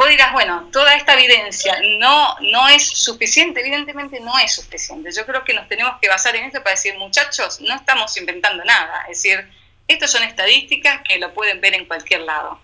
Vos 0.00 0.08
dirás, 0.08 0.32
bueno, 0.32 0.66
toda 0.72 0.94
esta 0.94 1.12
evidencia 1.12 1.78
no, 1.98 2.34
no 2.40 2.68
es 2.68 2.88
suficiente, 2.88 3.60
evidentemente 3.60 4.18
no 4.18 4.38
es 4.38 4.54
suficiente. 4.54 5.10
Yo 5.14 5.26
creo 5.26 5.44
que 5.44 5.52
nos 5.52 5.68
tenemos 5.68 6.00
que 6.00 6.08
basar 6.08 6.34
en 6.36 6.46
esto 6.46 6.62
para 6.62 6.74
decir, 6.74 6.96
muchachos, 6.96 7.60
no 7.60 7.74
estamos 7.74 8.16
inventando 8.16 8.64
nada. 8.64 9.02
Es 9.10 9.22
decir, 9.22 9.46
estas 9.86 10.10
son 10.10 10.22
estadísticas 10.22 11.02
que 11.06 11.18
lo 11.18 11.34
pueden 11.34 11.60
ver 11.60 11.74
en 11.74 11.84
cualquier 11.84 12.22
lado. 12.22 12.58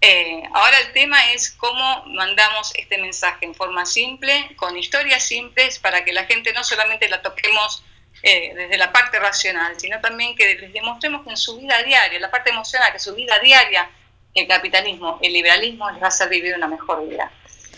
Eh, 0.00 0.42
ahora 0.52 0.80
el 0.80 0.90
tema 0.90 1.30
es 1.30 1.52
cómo 1.52 2.06
mandamos 2.06 2.72
este 2.74 2.98
mensaje 2.98 3.44
en 3.44 3.54
forma 3.54 3.86
simple, 3.86 4.50
con 4.56 4.76
historias 4.76 5.22
simples, 5.22 5.78
para 5.78 6.04
que 6.04 6.12
la 6.12 6.24
gente 6.24 6.52
no 6.54 6.64
solamente 6.64 7.08
la 7.08 7.22
toquemos 7.22 7.84
eh, 8.24 8.52
desde 8.56 8.76
la 8.78 8.90
parte 8.90 9.20
racional, 9.20 9.78
sino 9.78 10.00
también 10.00 10.34
que 10.34 10.56
les 10.56 10.72
demostremos 10.72 11.22
que 11.22 11.30
en 11.30 11.36
su 11.36 11.56
vida 11.56 11.80
diaria, 11.84 12.18
la 12.18 12.32
parte 12.32 12.50
emocional, 12.50 12.92
que 12.92 12.98
su 12.98 13.14
vida 13.14 13.38
diaria 13.38 13.88
el 14.34 14.46
capitalismo, 14.46 15.18
el 15.22 15.32
liberalismo 15.32 15.90
les 15.90 16.00
va 16.00 16.06
a 16.06 16.08
hacer 16.08 16.28
vivir 16.28 16.54
una 16.54 16.68
mejor 16.68 17.08
vida. 17.08 17.30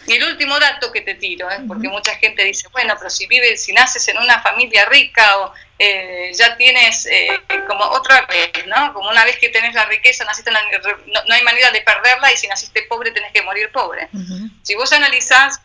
Y 0.07 0.15
el 0.15 0.25
último 0.25 0.59
dato 0.59 0.91
que 0.91 1.03
te 1.03 1.15
tiro, 1.15 1.49
¿eh? 1.51 1.61
porque 1.69 1.89
mucha 1.89 2.17
gente 2.17 2.45
dice, 2.45 2.67
bueno, 2.73 2.95
pero 2.99 3.09
si 3.09 3.27
vives, 3.29 3.65
si 3.65 3.73
naces 3.73 4.07
en 4.09 4.19
una 4.19 4.43
familia 4.43 4.85
rica 4.87 5.39
o 5.39 5.53
eh, 5.79 6.33
ya 6.35 6.57
tienes 6.57 7.07
eh, 7.07 7.41
como 7.69 7.85
otra 7.85 8.23
vez, 8.23 8.67
¿no? 8.67 8.93
Como 8.95 9.11
una 9.11 9.25
vez 9.25 9.39
que 9.39 9.49
tenés 9.51 9.75
la 9.75 9.85
riqueza, 9.85 10.25
naciste 10.25 10.51
no, 10.51 10.59
no, 11.27 11.35
hay 11.35 11.43
manera 11.43 11.71
de 11.71 11.83
perderla 11.83 12.33
y 12.33 12.37
si 12.37 12.49
naciste 12.49 12.83
pobre 12.83 13.13
tenés 13.13 13.33
que 13.33 13.43
morir 13.43 13.71
pobre. 13.71 14.09
Si 14.63 14.75
vos 14.75 14.93
analizás 14.93 15.61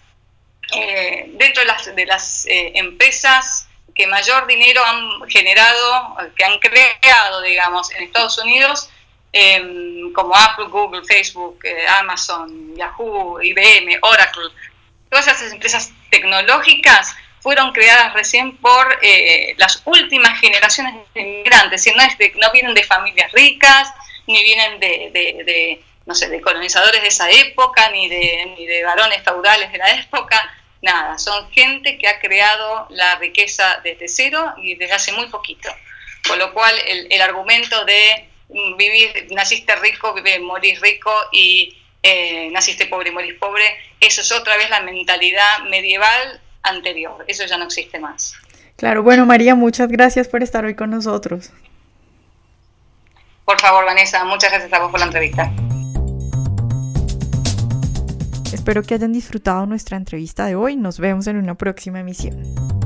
dentro 0.70 1.62
de 1.62 1.66
las, 1.66 1.96
de 1.96 2.06
las 2.06 2.46
empresas 2.48 3.68
que 3.96 4.06
mayor 4.06 4.46
dinero 4.46 4.84
han 4.86 5.28
generado, 5.30 6.18
que 6.36 6.46
han 6.46 6.60
creado, 6.60 7.42
digamos, 7.42 7.90
en 7.92 8.04
Estados 8.04 8.38
Unidos, 8.38 8.90
Em, 9.34 10.12
como 10.14 10.34
Apple, 10.36 10.68
Google, 10.70 11.04
Facebook, 11.06 11.60
eh, 11.64 11.86
Amazon, 12.00 12.76
Yahoo, 12.76 13.42
IBM, 13.42 14.00
Oracle, 14.02 14.50
todas 15.10 15.28
esas 15.28 15.52
empresas 15.52 15.92
tecnológicas 16.10 17.14
fueron 17.42 17.72
creadas 17.72 18.14
recién 18.14 18.58
por 18.58 19.00
eh, 19.02 19.54
las 19.58 19.82
últimas 19.86 20.40
generaciones 20.40 20.96
de 21.14 21.22
inmigrantes, 21.22 21.86
no, 21.96 22.02
es 22.02 22.18
no 22.36 22.52
vienen 22.52 22.74
de 22.74 22.84
familias 22.84 23.32
ricas, 23.34 23.94
ni 24.28 24.44
vienen 24.44 24.80
de, 24.80 25.82
no 26.06 26.16
sé, 26.16 26.30
de 26.30 26.42
colonizadores 26.42 27.02
de 27.02 27.08
esa 27.08 27.30
época, 27.30 27.90
ni 27.92 28.10
de, 28.10 28.54
ni 28.58 28.66
de 28.66 28.84
varones 28.84 29.24
feudales 29.24 29.72
de 29.72 29.78
la 29.78 29.92
época, 29.92 30.52
nada, 30.82 31.18
son 31.18 31.50
gente 31.52 31.98
que 31.98 32.08
ha 32.08 32.20
creado 32.20 32.88
la 32.90 33.16
riqueza 33.16 33.82
desde 33.84 34.08
cero 34.08 34.54
y 34.58 34.76
desde 34.76 34.94
hace 34.94 35.12
muy 35.12 35.28
poquito. 35.28 35.70
Con 36.28 36.40
lo 36.40 36.54
cual 36.54 36.76
el 36.86 37.22
argumento 37.22 37.86
de 37.86 38.28
vivir, 38.50 39.28
naciste 39.32 39.76
rico, 39.76 40.14
vive, 40.14 40.40
morís 40.40 40.80
rico 40.82 41.12
y 41.32 41.78
eh, 42.04 42.50
naciste 42.52 42.86
pobre 42.86 43.10
y 43.10 43.14
morís 43.14 43.36
pobre, 43.36 43.64
eso 44.00 44.22
es 44.22 44.32
otra 44.32 44.56
vez 44.58 44.70
la 44.70 44.82
mentalidad 44.82 45.64
medieval 45.70 46.42
anterior, 46.64 47.26
eso 47.28 47.46
ya 47.46 47.58
no 47.58 47.66
existe 47.66 48.00
más. 48.00 48.34
Claro, 48.76 49.04
bueno 49.04 49.26
María, 49.26 49.56
muchas 49.56 49.90
gracias 49.90 50.28
por 50.28 50.44
estar 50.44 50.64
hoy 50.66 50.76
con 50.76 50.92
nosotros. 50.92 51.52
Por 53.44 53.60
favor, 53.60 53.86
Vanessa, 53.86 54.24
muchas 54.26 54.52
gracias 54.52 54.72
a 54.74 54.80
vos 54.80 54.92
por 54.92 55.00
la 55.00 55.06
entrevista. 55.06 55.52
Espero 58.54 58.84
que 58.84 58.94
hayan 58.94 59.14
disfrutado 59.14 59.66
nuestra 59.66 59.96
entrevista 59.96 60.46
de 60.46 60.56
hoy. 60.56 60.76
Nos 60.76 61.00
vemos 61.00 61.28
en 61.28 61.38
una 61.38 61.56
próxima 61.56 62.02
emisión. 62.02 62.77